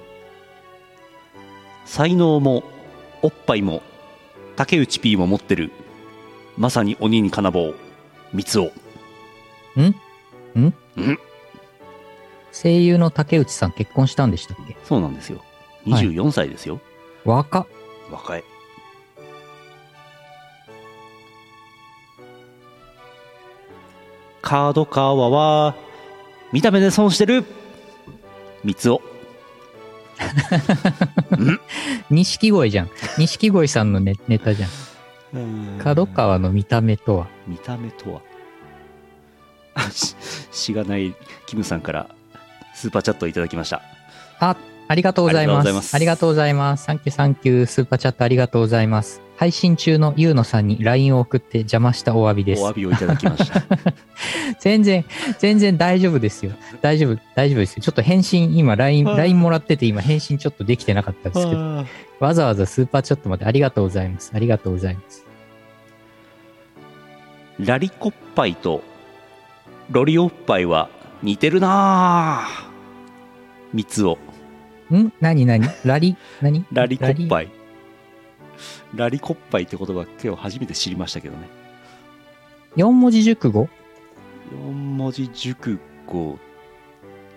[1.85, 2.63] 才能も
[3.23, 3.83] おっぱいも
[4.57, 5.71] 竹内 P も持ってる。
[6.57, 7.75] まさに鬼に金棒。
[8.33, 8.71] 三つお
[9.77, 9.95] ん？
[10.59, 10.67] ん？
[10.67, 10.75] ん
[12.53, 14.77] 声優の竹内さん結婚したんでしたっけ？
[14.85, 15.39] そうなんですよ。
[15.89, 16.05] はい。
[16.07, 16.81] 24歳ですよ、
[17.25, 17.61] 若。
[17.61, 17.67] っ。
[18.11, 18.45] 若い。
[24.43, 25.75] カードカワは
[26.53, 27.45] 見た目で損してる。
[28.65, 29.01] 三つお
[32.11, 32.91] 錦鯉じゃん。
[33.19, 35.79] 錦鯉さんのネネタじゃん。
[35.79, 37.27] 角川の見た目とは？
[37.47, 38.21] 見た目とは。
[40.51, 41.15] しがない
[41.47, 42.09] キムさんから
[42.81, 43.83] スーパーチャットをいただきました
[44.41, 44.57] あ、
[44.89, 45.63] ありがとうございます。
[45.63, 46.85] ありがとうございますありがとうございます。
[46.85, 49.21] サンキューサンキュー、スーパーチャットありがとうございます。
[49.37, 52.71] 配信中のゆうのさんに LINE を送って邪魔したお詫びですお。
[52.71, 53.63] 詫びをいただきました
[54.61, 55.05] 全然、
[55.39, 56.53] 全然大丈夫ですよ。
[56.81, 57.83] 大丈夫、大丈夫ですよ。
[57.83, 61.87] ちょっと返信、今 LINE、はい LINE もらってて今返信ちょっとできてなかったんですけど、
[62.19, 64.33] わざわざスーパーチャットまでありがとうございます。
[64.35, 65.25] ありがとうございます。
[67.61, 68.83] ラリコッパイと
[69.91, 70.89] ロリオッパイは
[71.23, 72.70] 似てるなぁ
[73.73, 74.19] 三つお
[74.93, 75.13] ん？
[75.21, 75.67] 何何？
[75.85, 76.65] ラリ、何？
[76.73, 77.51] ラリコッパイ。
[78.95, 81.49] ラリコッパイって言葉今日初めて知りましたけどね。
[82.77, 83.69] 4文字熟語
[84.53, 86.39] ？4文字熟語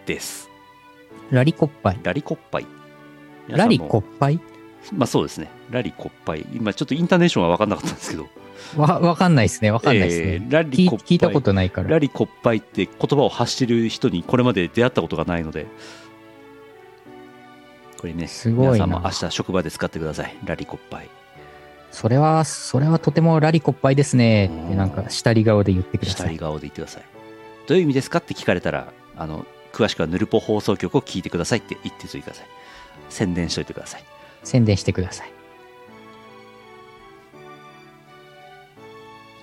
[0.06, 0.50] です。
[1.30, 2.00] ラリコッパイ。
[2.04, 2.66] ラリコッパイ。
[3.48, 4.40] ラリコッッパイ？
[4.92, 5.50] まあそうですね。
[5.70, 6.46] ラリコッパイ。
[6.54, 8.28] 今ちょっとインターネーションは分かんなかったんですけど。
[8.76, 9.72] わ、わかんないですね。
[9.72, 10.26] わかんないですね。
[10.34, 11.08] えーラリ聞いコッパイ。
[11.08, 11.90] 聞いたことないから。
[11.90, 15.68] ラリコッパイって言葉を発してる人にこれまで出会ったことがないので
[18.04, 18.72] これねすごいな。
[18.74, 20.36] 皆さんも明日職場で使ってください。
[20.44, 21.10] ラリコッパイ。
[21.90, 24.48] それは、それはとてもラリコッパイですね。
[24.48, 24.78] ってうん。
[24.78, 26.28] なんか、下り顔で言ってください。
[26.28, 27.04] 下り顔で言ってください。
[27.66, 32.48] どういう意味ですかって聞かれたらあの詳しくはヌルポ放送局を聞いてくださいって言ってといてください。
[33.08, 34.04] 宣伝しといてください。
[34.44, 35.32] 宣伝してください。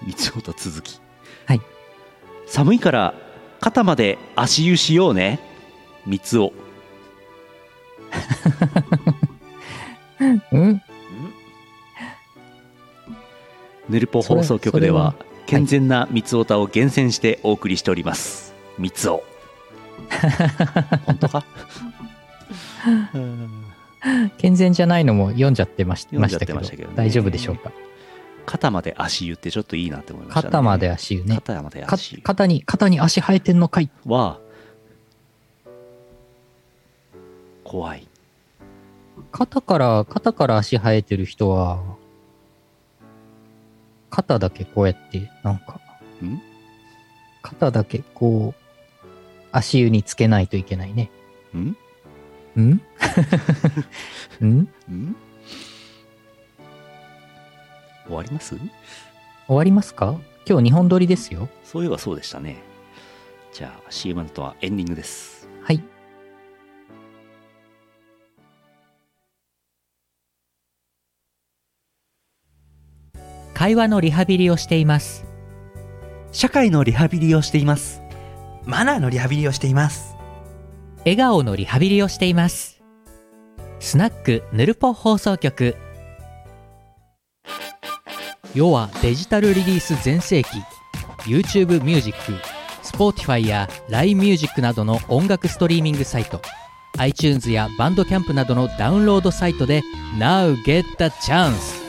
[0.02, 1.00] 三つおと続き。
[1.46, 1.62] はい。
[2.46, 3.14] 寒いから
[3.60, 5.40] 肩まで足湯しようね。
[6.04, 6.52] 三つお
[10.52, 10.82] うん？
[13.88, 15.14] ヌルポ放送局では
[15.46, 18.54] 健全な三つおたを厳選してお送りしております。
[18.78, 19.22] 三つお
[21.06, 21.44] 本当か？
[24.38, 26.60] 健全じゃないのも読んじゃってましましたけど
[26.94, 27.72] 大丈夫でしょうか？
[28.46, 31.34] 肩まで足湯ってちょっといいなって思いました、ね、肩まで足湯ね。
[31.36, 32.22] 肩までか足湯。
[32.22, 33.90] 肩に、肩に足生えてんのかい？
[34.06, 34.38] は
[37.70, 38.08] 怖い。
[39.30, 41.80] 肩から、肩から足生えてる人は、
[44.10, 45.80] 肩だけこうやって、なんか、
[46.20, 46.42] ん？
[47.42, 49.06] 肩だけこう、
[49.52, 51.12] 足湯につけないといけないね。
[51.54, 51.76] ん？
[52.60, 52.80] ん？
[54.42, 54.68] ん？
[54.90, 55.16] ん？
[58.04, 58.56] 終わります？
[59.46, 60.16] 終わりますか？
[60.44, 61.48] 今日日本撮りですよ。
[61.62, 62.56] そういえばそうでしたね。
[63.52, 65.48] じゃあ CM のとはエンディングです。
[65.62, 65.80] はい。
[73.60, 75.26] 会話のリハビリをしています。
[76.32, 78.00] 社会のリハビリをしています。
[78.64, 80.16] マナーのリハビリをしています。
[81.00, 82.80] 笑顔のリハビリをしています。
[83.78, 85.76] スナックぬるぽ放送局。
[88.54, 90.48] 世はデジタルリリース全盛期。
[91.26, 92.32] YouTube ミュージック
[92.82, 96.40] Spotify や LINE ミュージックなどの音楽ストリーミングサイト。
[96.96, 99.82] iTunes やバンドキャンプなどのダウンロードサイトで
[100.18, 101.79] Now get the chance!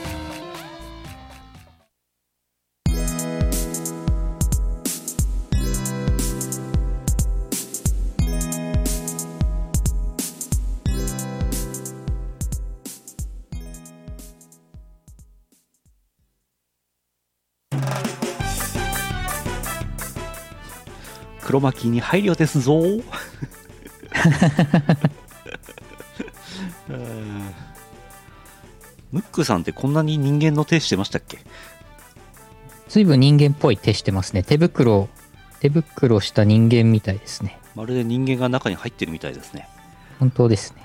[21.51, 22.85] 黒巻に配慮ですぞう
[26.93, 27.43] ん
[29.11, 31.39] ムックさんってこんなに人間の手してましたっけ？
[32.87, 34.43] 随分人間っぽい手してますね。
[34.43, 35.09] 手袋、
[35.59, 37.59] 手袋した人間みたいですね。
[37.75, 39.67] まるで人間が中に入ってるみたいですね
[40.19, 40.81] 本当ですね。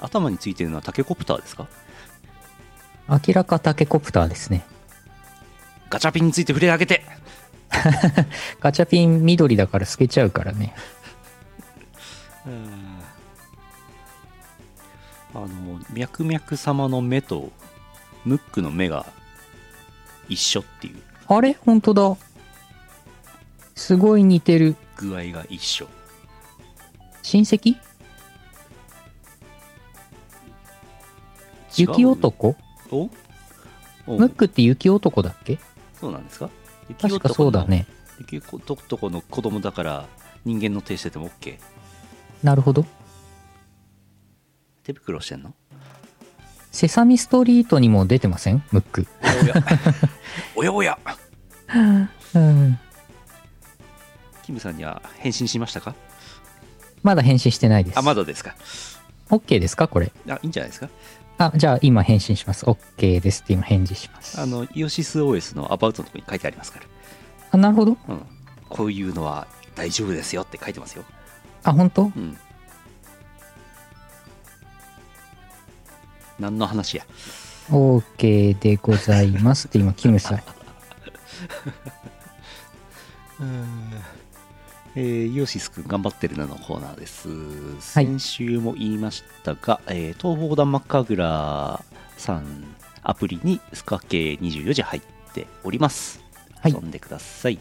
[0.00, 1.68] 頭についてるのはタケコプターですか？
[3.08, 4.64] 明らかタケコプターですね。
[5.88, 7.04] ガチャピンについて触れ上げて
[8.60, 10.74] ガチャピン緑だから透けちゃうからね。
[15.34, 15.48] あの
[15.92, 17.50] 脈々様の目と
[18.24, 19.06] ムックの目が
[20.28, 21.02] 一緒っていう。
[21.26, 21.56] あれ？
[21.60, 22.16] 本当だ。
[23.74, 24.76] すごい似てる。
[24.96, 25.88] 具合が一緒。
[27.22, 27.76] 親戚？
[31.76, 32.54] 雪男？
[32.92, 33.10] お？
[34.06, 35.58] おムックって雪男だっけ？
[35.98, 36.48] そうなんですか？
[36.48, 36.63] 雪
[37.00, 37.86] 確かそうだね。
[38.18, 40.06] 雪男の子供だから
[40.44, 41.58] 人間の手してても OK
[42.42, 42.84] なるほど。
[44.84, 45.54] 手袋してんの？
[46.70, 48.62] セサミストリートにも出てません？
[48.72, 49.06] ムック。
[50.56, 50.98] おやおや
[52.34, 52.78] うん。
[54.42, 55.94] キムさんには返信しましたか？
[57.02, 57.98] まだ返信してないです。
[57.98, 58.54] あまだですか
[59.30, 60.12] OK ですかこれ？
[60.28, 60.88] あいいんじゃないですか？
[61.38, 62.64] あ、じゃあ今返信します。
[62.64, 64.40] OK ですって今返事します。
[64.40, 66.86] あのイオシス OS のアバウトのとこに書いてありますから
[67.52, 67.96] あ、なるほど。
[68.08, 68.22] うん
[68.68, 71.04] こういうのは大丈夫ですよって書いてますよ
[71.62, 72.02] あ、本当？
[72.04, 72.36] うん
[76.40, 77.06] 何の話や
[77.70, 80.42] ?OK でございますって今、キムさん。
[84.96, 87.28] えー、イオシスくん頑張ってるなのコーナーです。
[87.28, 91.82] はい先週も言いましたが、えー東方横断幕神楽
[92.16, 96.22] さんアプリにスカ系24時入っております。
[96.60, 97.58] はい遊んでください。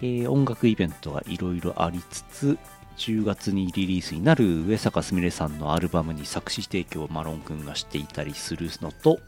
[0.00, 2.58] えー音楽イベントがいろいろありつつ、
[2.96, 9.18] 10月にリリースになる上坂すみれさんのアルバムに作詞提供をマロンくんがしていたりするのと、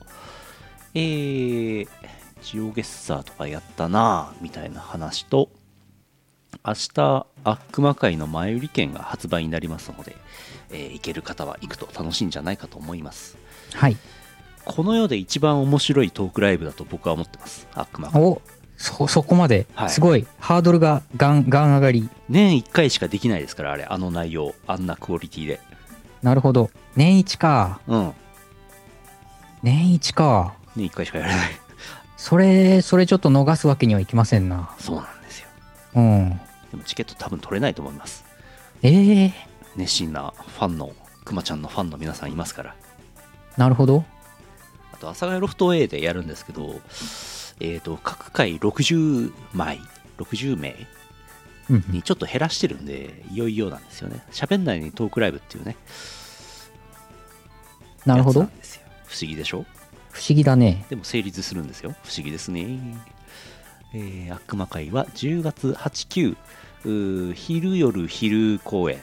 [0.95, 1.89] えー、
[2.43, 5.51] ジオゲッサーとかやったなぁみたいな話と、
[6.67, 10.17] 明日、悪魔界の前売り券が発売になりますので、
[10.71, 13.37] えー行ける方は行くと楽しいんじゃないかと思います。
[13.75, 13.97] はい。
[14.65, 17.67] この世で一番面白いトークライブだと僕は思ってます。
[17.75, 18.23] 悪魔界。
[18.23, 18.41] お
[18.77, 19.87] そ、そこまでは。
[19.87, 20.27] いすごい。
[20.39, 22.09] ハードルがガン、ガン上がり。
[22.29, 25.61] 年1回しかできないですから、あれ、あの内容、あんなクオリティで。
[26.23, 26.71] なるほど。
[26.97, 27.81] 年一か。
[27.87, 28.13] うん。
[29.63, 30.55] 年一か。
[30.77, 31.51] 年1回しかやれない。
[32.17, 34.71] それ、それちょっと逃すわけにはいきませんな。
[34.79, 35.07] そうなん。
[35.95, 36.41] うん。
[36.71, 38.25] でもチケット多分取れないと思います。
[38.83, 39.33] ええ
[39.77, 40.93] 熱心なファンの、
[41.25, 42.77] くまちゃんのファンの皆さんいますから。
[43.57, 44.05] なるほど。
[44.93, 46.81] あと、阿佐ヶ谷ロフト A でやるんですけど、
[47.61, 49.81] えっ、と、各回60枚、
[50.19, 50.77] 60名
[51.71, 54.23] うんうんにちょっと減らしてるんで、いよいよなんですよね。
[54.33, 55.77] 喋んないにトークライブっていうね。
[58.05, 58.51] なるほど不思
[59.21, 59.65] 議でしょ？
[60.11, 60.85] 不思議だね。
[60.91, 61.95] でも成立するんですよ。
[62.03, 62.79] 不思議ですね。
[63.95, 66.37] えー悪魔会は10月8、9、
[66.85, 69.01] うー昼夜昼公演、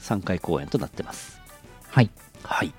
[0.00, 1.40] 3回公演となってます。
[1.88, 2.10] はい。
[2.42, 2.72] はい。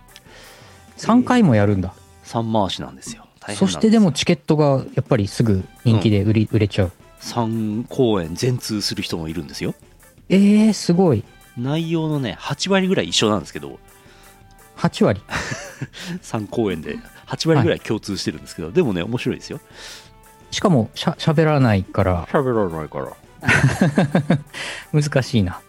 [0.98, 1.94] 3回もやるんだ。
[2.26, 3.28] 3回しなんですよ。
[3.56, 6.92] そしてでもチケットがやっぱりすぐ人気で売り、売れちゃう。
[7.22, 9.74] 3公演全通する人もいるんですよ。
[10.30, 11.24] ええすごい。
[11.58, 13.80] 内容のね、8割ぐらい一緒なんですけど、
[14.78, 15.22] 8割。
[16.22, 19.60] 3公演で8割ぐらい共通してるんですけど、でもね、面白いですよ。
[20.52, 23.16] しかもしゃ喋らないから喋らないから。
[25.02, 25.62] 難しいな。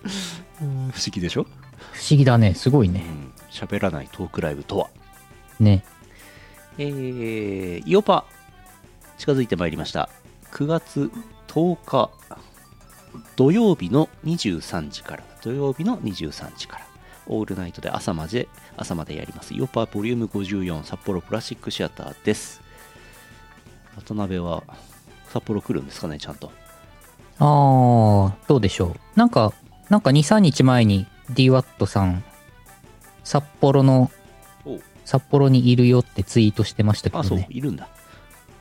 [0.59, 1.45] 不思議でしょ？
[1.93, 2.55] 不思議だね。
[2.55, 3.01] すごいうね。
[3.01, 3.33] ん。
[3.51, 4.89] 喋らないトークライブとは？
[5.61, 5.85] ね。
[6.79, 8.25] えー、イオパ、
[9.19, 10.09] 近づいてまいりました。
[10.53, 11.11] 9月
[11.49, 12.11] 10日、
[13.37, 16.87] 土曜日の23時から、土曜日の23時から、
[17.27, 19.55] オールナイトで朝まで、朝までやります。
[19.55, 22.63] イオパボリューム54札幌プラスチックシアターです。
[24.01, 24.63] 渡辺は
[25.29, 26.51] 札幌来るんですかねちゃんと。
[27.39, 29.19] あー、どうでしょう。
[29.19, 29.53] なんか、
[29.89, 32.25] なんか2、3日前に DWAT さん、
[33.25, 34.11] 札幌の
[34.65, 37.47] お、札幌にいるよってツイートしてましたけあそうどね。
[37.51, 37.89] いるんだ。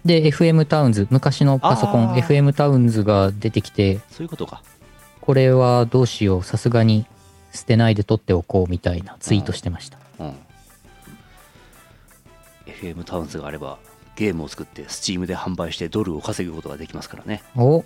[0.06, 4.62] で、FM タウンズ、昔のパソコン、FM タウンズが出てきて、そういうことか。
[5.22, 7.06] これはどうしよう、さすがに
[7.52, 9.98] 捨てないで取っておこうみたいなツイートしてました。
[10.20, 10.34] うん。
[12.66, 13.78] FM タウンズがあれば
[14.18, 17.44] ゲームを作って Steam で販売してドルを稼ぐことができますからね。
[17.56, 17.86] お。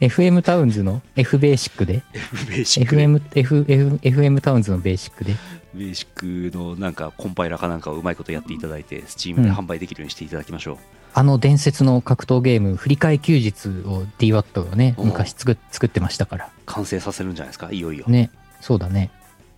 [0.00, 2.02] FM タウンズの F ベーシックで。
[2.48, 5.34] ベーシックで FM, F, F, FM タウンズのベーシックで？
[5.74, 10.78] ベーシックのなんかコンパイラーかなんかをうまいことやっていただいて Steam で販売できるようにしていただきましょう、
[11.14, 16.50] あの伝説の格闘ゲーム、振り替え休日を DWAT がね、昔作っ作ってましたから。
[16.66, 17.70] 完成させるんじゃないですか？
[17.70, 18.30] いよいよ、ね、
[18.60, 19.10] そうだね。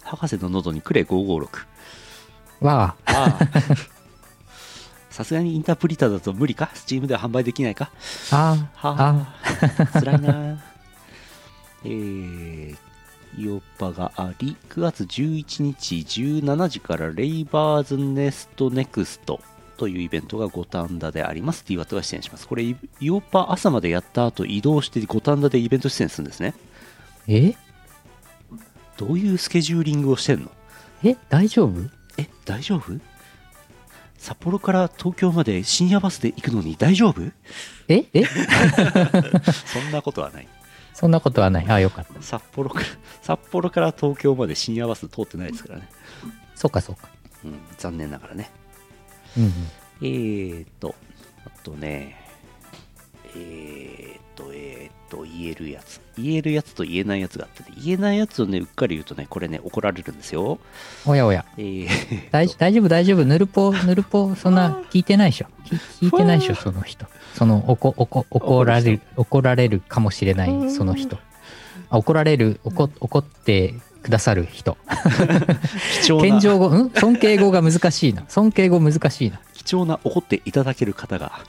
[0.02, 1.48] 博士の喉にくれ556
[2.60, 3.48] わあ、ああ
[5.20, 7.90] さすがにインタープリターだと無理か？Steam では販売できないか？
[8.30, 9.36] ああ、はあ。
[9.92, 10.64] あ辛いな。
[11.84, 12.76] えー
[13.38, 19.40] イオパがあり9月11日17時からレイバーズネストネクスト
[19.76, 21.64] というイベントが五反田であります。
[21.68, 22.48] DWAT が出演します。
[22.48, 26.54] これイイオパ朝までやった後移動して五反田でイベント出演するんですね。
[27.28, 27.54] え？
[28.96, 30.50] どういうスケジューリングをしてんの？
[31.04, 31.16] え？
[31.28, 31.78] 大丈夫？
[32.18, 32.98] え大丈夫？
[34.20, 37.22] 札幌から東京まで深夜バスで行くのに大丈夫？
[37.88, 38.04] え？
[38.12, 38.24] え？
[39.64, 40.48] そんなことはない
[40.92, 41.66] そんなことはない。
[41.66, 42.20] ああ、よかった。
[42.20, 42.86] 札幌から
[43.22, 45.88] 札幌から東京まで深夜バス通ってないですからね、
[46.54, 47.08] そうか、そうか。
[47.44, 48.50] うん、残念ながらね
[49.38, 49.52] うんうん。
[50.02, 50.94] えーと
[51.46, 52.19] あとね
[53.36, 60.60] えーとえーと言えるやつ言えるやつと言えないやつがあってね言えないやつをねうっかり言うとねこれね怒られるんですよ
[61.04, 61.44] おやおや。
[61.56, 61.88] えー
[62.30, 63.24] 大大丈夫、大丈夫。
[63.24, 65.46] ぬるぽ、ぬるぽ、そんな聞いてないでしょ。
[65.64, 67.06] 聞聞いてないでしょ、その人。
[67.34, 71.18] その、おこ、おこ、怒られる、怒られるかもしれない、その人。
[71.88, 74.76] あ怒られる、怒、怒ってくださる人。
[76.02, 76.90] 貴重な謙譲語、ん？
[76.90, 78.24] 尊敬語が難しいな。
[78.28, 79.40] 尊敬語難しいな。
[79.54, 81.40] 貴重な怒っていただける方が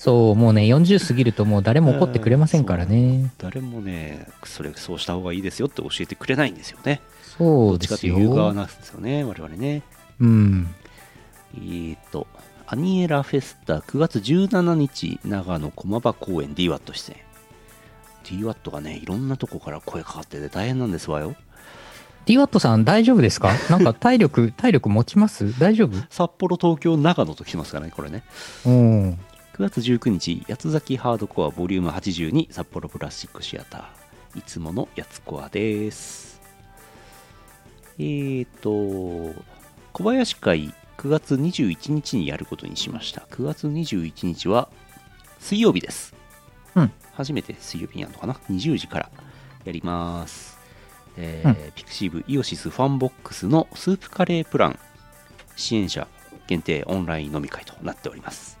[0.00, 3.32] そう、もうね、40過ぎるともう誰も怒ってくれませんからね。
[3.38, 7.00] 誰もねそれそうした方がいいですよって教えてくれないんですよね
[7.38, 8.18] どっちかとそうですよ。
[8.18, 9.82] いう側なんですよね我々ね
[10.20, 10.74] うん。
[11.54, 12.26] えーと
[12.70, 17.18] アニエラフェスタ9月17日長野駒場公園 DWAT 出演
[18.24, 21.34] DWAT がねいろんなとこから声かかってて大変なんですわよ
[22.26, 23.52] DWAT さん大丈夫ですか？
[23.70, 25.58] なんか体力、体力持ちます？
[25.58, 25.96] 大丈夫？
[26.10, 28.22] 札幌東京長野と来てますからねこれね
[28.66, 29.18] うん。
[29.58, 34.38] 9月19日八つ崎ハードコアボリューム82札幌プラスチックシアター。
[34.38, 36.40] いつものやつコアです。
[37.98, 39.34] えーと
[39.92, 43.22] 小林会9月21日にやることにしました。
[43.32, 44.68] 9月21日は
[45.40, 46.14] 水曜日です。
[46.76, 46.92] うん。
[47.14, 49.10] 初めて水曜日にやるのかな？20時から
[49.64, 50.56] やります。
[51.16, 54.78] えーピクシブイオシスファンボックスのスープカレープラン
[55.56, 56.06] 支援者
[56.46, 58.57] 限定オンライン飲み会となっております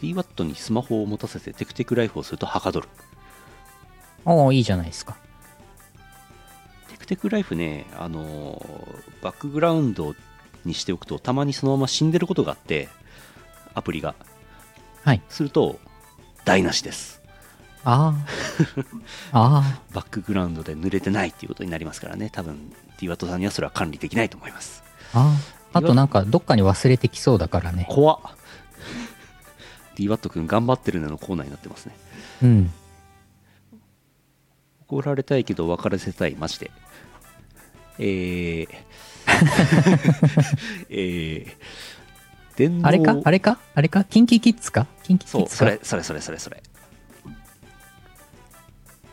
[0.00, 2.88] DWAT にスマホを持たせてテクテクライフをするとはかどる
[4.24, 5.16] おーいいじゃないですか。
[6.90, 10.14] テクテクライフねあのーバックグラウンド
[10.64, 12.88] にしておくとたまにそのまま死んでることがあって
[13.74, 14.14] アプリが
[15.04, 15.22] はい。
[15.28, 15.78] すると
[16.44, 17.20] 台無しです
[17.84, 18.14] あ
[19.32, 19.60] あ。
[19.60, 24.82] あ バックグラウンドで濡れてないっていうことになりますからね多分 DWAT さんにはそれは管理できないと思います
[25.14, 25.20] あ。
[25.20, 25.22] あ
[25.74, 25.78] あ。
[25.78, 27.86] あとなんかどっかに忘れてきそうだからね。
[27.88, 28.20] 怖っ
[29.98, 31.96] DWAT 君頑張ってるねのコーナーになってますね。
[32.42, 32.72] うん。
[34.86, 36.70] 怒られたいけど別れせたいマジで。
[37.98, 38.68] えー。
[40.88, 41.56] えー。
[42.56, 42.88] 電脳。
[42.88, 43.20] あれか？
[43.24, 43.58] あれか？
[43.74, 44.04] あれか？
[44.04, 44.86] キンキキッズか？
[45.02, 45.56] キンキキッズか？
[45.56, 46.62] それそれそれそれそれ。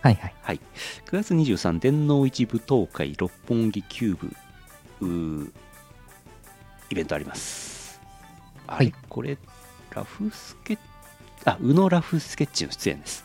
[0.01, 0.35] はいはい。
[0.43, 0.59] はい。
[1.07, 4.31] 9月23電脳一部東海六本木キュー
[5.01, 5.51] ブ
[6.91, 7.99] イベントあります。
[8.67, 8.93] はい。
[9.09, 9.37] これ
[9.95, 10.77] ラフスケッ
[11.45, 13.23] あ宇野ラフスケッチの出演です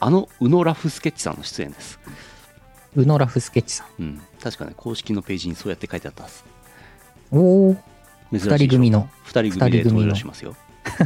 [0.00, 1.98] あの宇野ラフスケッチさんの出演です
[2.94, 4.02] ウノラフスケッチさん。
[4.02, 6.42] うん確かね公式のページにそうやって書いてあったはず
[7.30, 7.76] おお。
[8.30, 10.56] 珍しいでしょ二人組の二人組で登場しますよ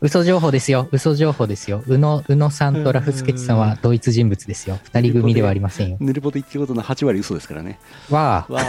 [0.00, 0.88] 嘘情報ですよ。
[0.92, 1.82] 嘘情報ですよ。
[1.86, 4.78] 宇野、宇野さんとラフスケッチさんは同一人物ですよ。
[4.84, 5.96] 二人組ではありませんよ。
[6.00, 7.78] ヌルボで言ってることの8割嘘ですからね
[8.08, 8.52] わあ。
[8.52, 8.64] わあ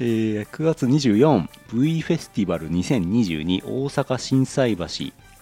[0.00, 4.84] えー9月 24V フェスティバル2022大阪心斎橋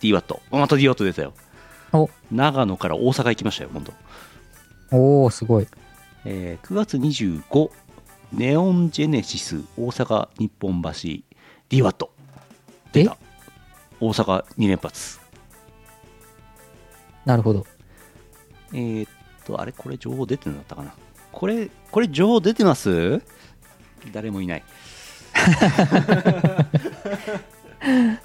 [0.01, 1.33] DWAT また DWAT 出たよ。
[1.93, 3.93] お、長野から大阪行きましたよ今度、
[4.93, 5.67] おおすごい。
[6.25, 7.71] えー9月25
[8.33, 10.89] ネオンジェネシス大阪日本橋
[11.69, 12.09] DWAT
[12.93, 13.17] 出た。
[14.01, 15.19] 大阪2連発。
[17.25, 17.67] なるほど。
[18.73, 19.11] えー、っ
[19.45, 20.95] とあれこれ情報出てなかったかな。
[21.33, 23.21] これこれ情報出てます？
[24.13, 24.63] 誰もいない。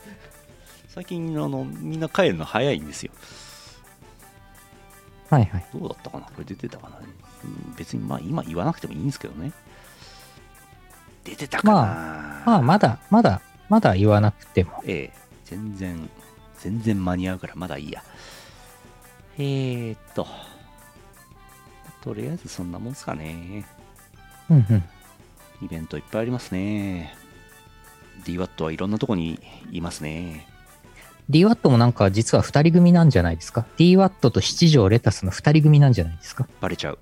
[0.90, 3.12] 最近あのみんな帰るの早いんですよ。
[5.30, 5.66] はいはい。
[5.74, 6.26] どうだったかな？
[6.28, 6.98] これ出てたかな、
[7.44, 9.52] うん、別にまあ今言わなくてもいいんですけどね。
[11.24, 11.74] 出てたかな、
[12.46, 14.84] まあ、まだ、まだ、まだ言わなくても。
[14.86, 15.14] ええ。
[15.46, 16.10] 全然
[16.60, 18.04] 全然間に合うからまだいいや。
[19.38, 20.28] えー、っと
[22.02, 23.66] とりあえずそんなもんすかね。
[24.50, 24.84] うんうん。
[25.62, 27.16] イベントいっぱいありますね。
[28.24, 29.40] DWAT はいろんなとこに
[29.72, 30.48] いますね。
[31.30, 36.48] DWAT もなんか実は二人組なんじゃないですか ?DWAT と七条レタスの二人組なんじゃないですか？
[36.62, 37.00] バレちゃう。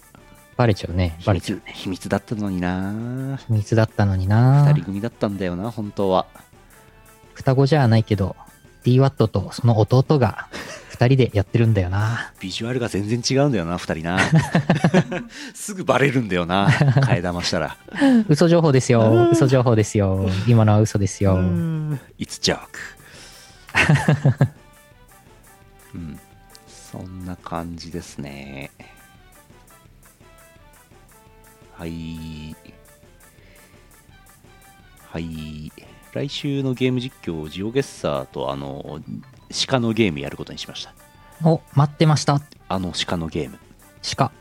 [0.56, 1.16] バレちゃうね。
[1.20, 3.38] 秘バレちゃう密秘密だったのにな。
[3.48, 4.66] 秘密だったのにな。
[4.68, 6.26] 二人組だったんだよな本当は。
[7.34, 8.36] 双子じゃないけど、
[8.84, 10.48] DWAT とその弟が
[10.94, 12.32] 二人でやってるんだよな。
[12.40, 14.20] ビジュアルが全然違うんだよな二人な
[15.56, 17.76] すぐバレるんだよな替え玉したら
[18.30, 19.30] 嘘情報ですよ。
[19.32, 20.30] 嘘情報ですよ。
[20.48, 21.40] 今のは嘘ですよ。
[22.20, 22.60] It's joke
[25.96, 26.20] うん
[26.68, 28.70] そんな感じですね
[31.76, 32.56] はい
[35.10, 35.72] はい
[36.14, 39.02] 来週のゲーム実況ジオゲッサーとあの
[39.68, 40.94] 鹿のゲームやることにしました
[41.48, 42.42] お、待ってました。
[42.70, 43.60] あの鹿のゲーム
[44.16, 44.32] 鹿。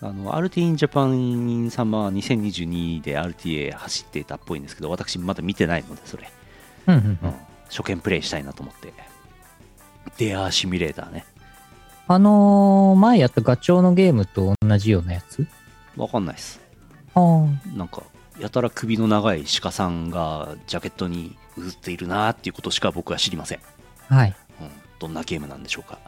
[0.00, 6.28] あの RT in Japan 様2022で RTA 走っていたっぽいんですけど私まだ見てないのでそれ
[6.88, 7.26] うんうんう。
[7.28, 7.34] ん、
[7.70, 8.92] 初見プレイしたいなと思って。
[10.18, 11.24] デアーシミュレーターね。
[12.08, 15.46] あのー、前やったガチョウのゲームと同じようなやつ？
[15.96, 16.60] わかんないっす。
[17.14, 17.76] ああ。
[17.76, 18.02] なんか、
[18.38, 23.60] やたら首の長い鹿さんがジャケットに映っているなーっていうことしか僕は知りません。
[24.08, 24.36] はい。
[24.60, 24.68] うん、
[24.98, 25.98] どんなゲームなんでしょうか？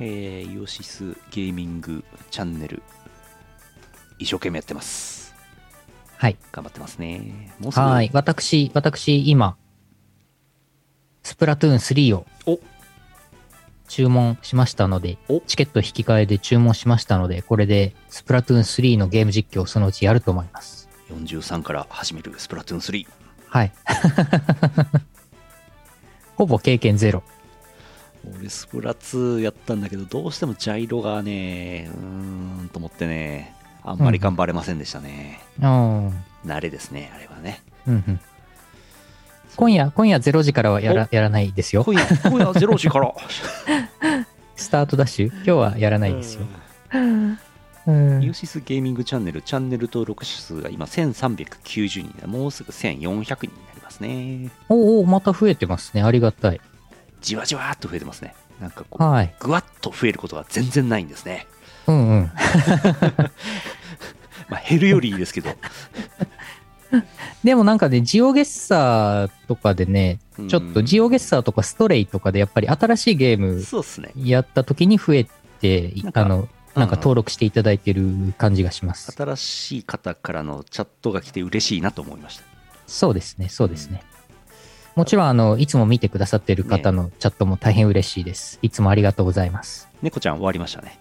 [0.00, 2.82] えー、イオシスゲーミングチャンネル、
[4.18, 5.34] 一生懸命やってます。
[6.16, 6.36] はい。
[6.50, 7.52] 頑張ってますね。
[7.60, 8.10] もうすぐ、はい。
[8.12, 9.56] 私、私、今、
[11.22, 12.58] スプラトゥーン3をお
[13.88, 20.88] 注文しましたのでお、チケット引き換えで注文しましたので、これでスプラトゥーン3のゲーム実況をそのうちやると思います。
[21.10, 23.21] 43から始めるスプラトゥーン3。
[23.52, 23.72] はい。
[26.36, 27.22] ほぼ経験ゼロ。
[28.38, 33.52] 俺スプラ2やったんだけどどうしてもジャイロがねうーんと思ってね
[33.82, 36.06] あんまり頑張れませんでしたね、うん。
[36.06, 38.20] うん慣れですねあれはねうん。
[39.56, 41.84] 今夜、今夜0時からはやらやらないですよ。
[41.84, 43.12] 今夜今夜0時から
[44.56, 45.28] スタートダッシュ？
[45.34, 46.46] 今日はやらないですよ。
[47.86, 48.22] うん。
[48.22, 52.64] ユーシスゲーミングチャンネルチャンネル登録者数が今1390人でもうす。
[52.64, 54.50] ぐ1400人になりますね。
[54.68, 56.02] おお、また増えてますね。
[56.02, 56.60] ありがたい。
[57.20, 58.34] じわじわーっと増えてますね。
[58.60, 59.34] なんかこうはい。
[59.40, 61.46] ぐわっと増えることが全然ないんですね。
[61.86, 62.30] うんうん。
[64.48, 65.50] まあ減るよりいいですけど。
[67.42, 70.48] でもなんかね、ジオゲッサーとかでね、うん。
[70.48, 74.12] ちょっとジオゲッサーとかストレイとかでやっぱり新しいゲームそうっすね。
[74.16, 75.26] やった時に増え
[75.60, 79.12] て、あの、なんか登録していただいてる感じがします。
[79.12, 82.44] 新しい方からのチャットが来て嬉しいなと思いました
[82.86, 84.02] そうですね、そうですね。
[84.94, 88.58] もちろん、あの、いつも見てくださってる方のチャットも大変嬉しいです。
[88.62, 89.88] いつもありがとうございます。
[90.02, 90.98] 猫ちゃん終わりましたね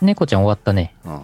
[0.00, 0.94] 猫ちゃん終わったね。
[1.04, 1.20] うん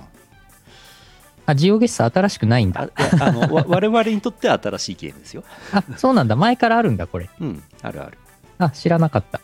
[1.44, 2.88] あ、ジオゲッサー新しくないんだ。
[2.94, 5.42] ああのわ 我々にとっては新しいゲームですよ。
[5.72, 6.36] あ、そうなんだ。
[6.36, 7.28] 前からあるんだ、これ。
[7.40, 8.18] うん、あるある。
[8.58, 9.40] あ、知らなかった。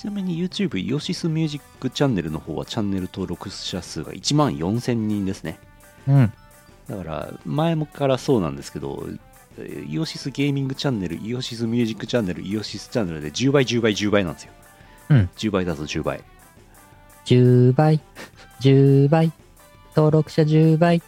[0.00, 5.58] ちなみに YouTube イオシスミュージックチャンネルの方はチャンネル登録者数が1万4000人ですね。
[6.08, 6.32] うん。
[6.88, 9.04] だから前もからそうなんですけど、
[9.58, 14.52] えーイオシスゲーミングチャンネル、イオシスミュージックチャンネル、イオシスチャンネルで10倍、10倍、10倍なんですよ。
[15.10, 15.28] うん。
[15.36, 16.24] 10倍だと10倍。
[17.26, 18.00] 10倍、
[18.62, 19.30] 10倍、
[19.94, 21.02] 登録者10倍。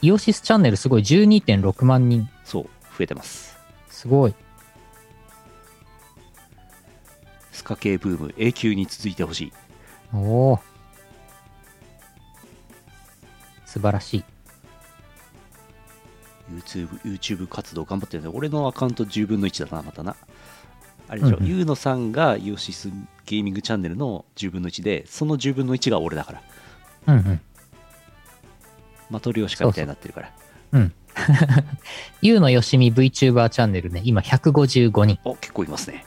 [0.00, 2.26] イオシスチャンネルすごい12.6万人。
[2.46, 2.64] そう、
[2.96, 3.58] 増えてます。
[3.90, 4.34] すごい。
[7.60, 9.52] スカ系ブーム、永久に続いてほしい。
[10.14, 10.60] おお。
[13.66, 14.24] 素晴らしい。
[16.50, 20.16] YouTube, YouTube 活動頑張ってるんで、俺のアカウント10分の1だな、またな。
[21.06, 22.88] あれでしょ、うんうんゆうのさんがイオシス
[23.26, 26.42] ゲーミングチャンネルの10分の1で、その10分の1が俺だから。
[27.08, 27.40] うんうん。
[29.10, 30.32] マトリョーシカみたいになってるから。
[30.72, 30.94] うん。
[32.22, 35.18] ゆうのよしみ VTuber チャンネルね、今155人。
[35.24, 36.06] お、結構いますね。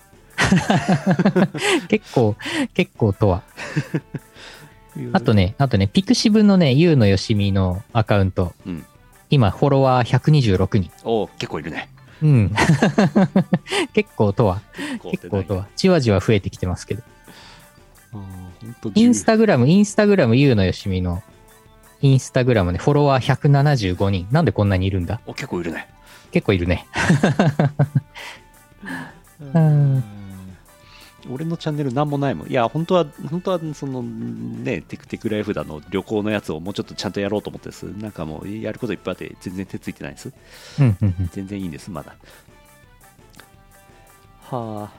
[1.90, 2.36] 結構、
[2.74, 3.44] 結構とは。
[5.12, 8.86] あとね、あとね、ピクシブのね、ゆうのよしみのアカウント、うん
[9.30, 10.92] 今、フォロワー126人。
[11.04, 11.90] お結構いるね
[12.22, 12.52] うん。
[13.94, 14.62] 結構とは、
[15.02, 17.02] 結結構とは、じわじわ増えてきてますけど。
[18.94, 21.24] インスタグラム、インスタグラム、ゆうのよしみの、
[22.02, 24.28] インスタグラムね、フォロワー175人。
[24.30, 25.20] なんでこんなにいるんだ？
[25.26, 25.88] お結構いるね
[26.32, 26.86] 結構いるね。
[29.54, 30.04] うん
[31.30, 32.48] 俺のチャンネルなんもないもん。
[32.50, 37.84] いや本当は本当はそのねテクテクライフだの旅行のやつをもうちょっとちゃんとやろうと思ってです。
[37.84, 40.34] なんかもうやることいっぱいあって全然手ついてないです。
[41.32, 42.16] 全然いいんですまだ。
[44.50, 44.90] は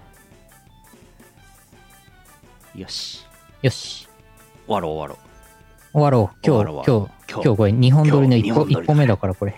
[2.75, 2.79] あ。
[2.79, 3.25] よし。
[3.63, 4.09] よし。
[4.67, 5.19] 終わろう終わろう。
[5.93, 6.37] 終わろう。
[6.45, 7.57] 今日、今日今日。
[7.57, 8.85] これ2本撮りの1個今日二本撮り。
[8.85, 9.53] 一個目だから、これ。
[9.53, 9.55] う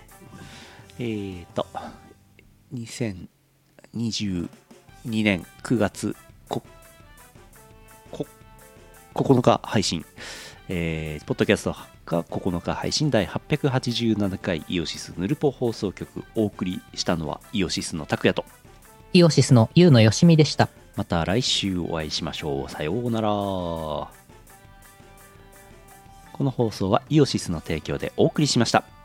[0.99, 1.67] えーと
[2.75, 4.49] 2022
[5.05, 6.17] 年9月
[9.17, 10.05] 9日配信
[10.69, 11.77] えー、ポッドキャスト
[12.07, 18.45] が9日配信第887回イオシスヌルポ放送局お送りしたのはイオシスの拓也と
[19.17, 20.69] イオシスのゆうのよしみでした。
[20.95, 22.71] また来週お会いしましょう。
[22.71, 23.29] さようなら。
[23.31, 24.11] こ
[26.41, 28.96] の放送はイオシスの提供でお送りしました。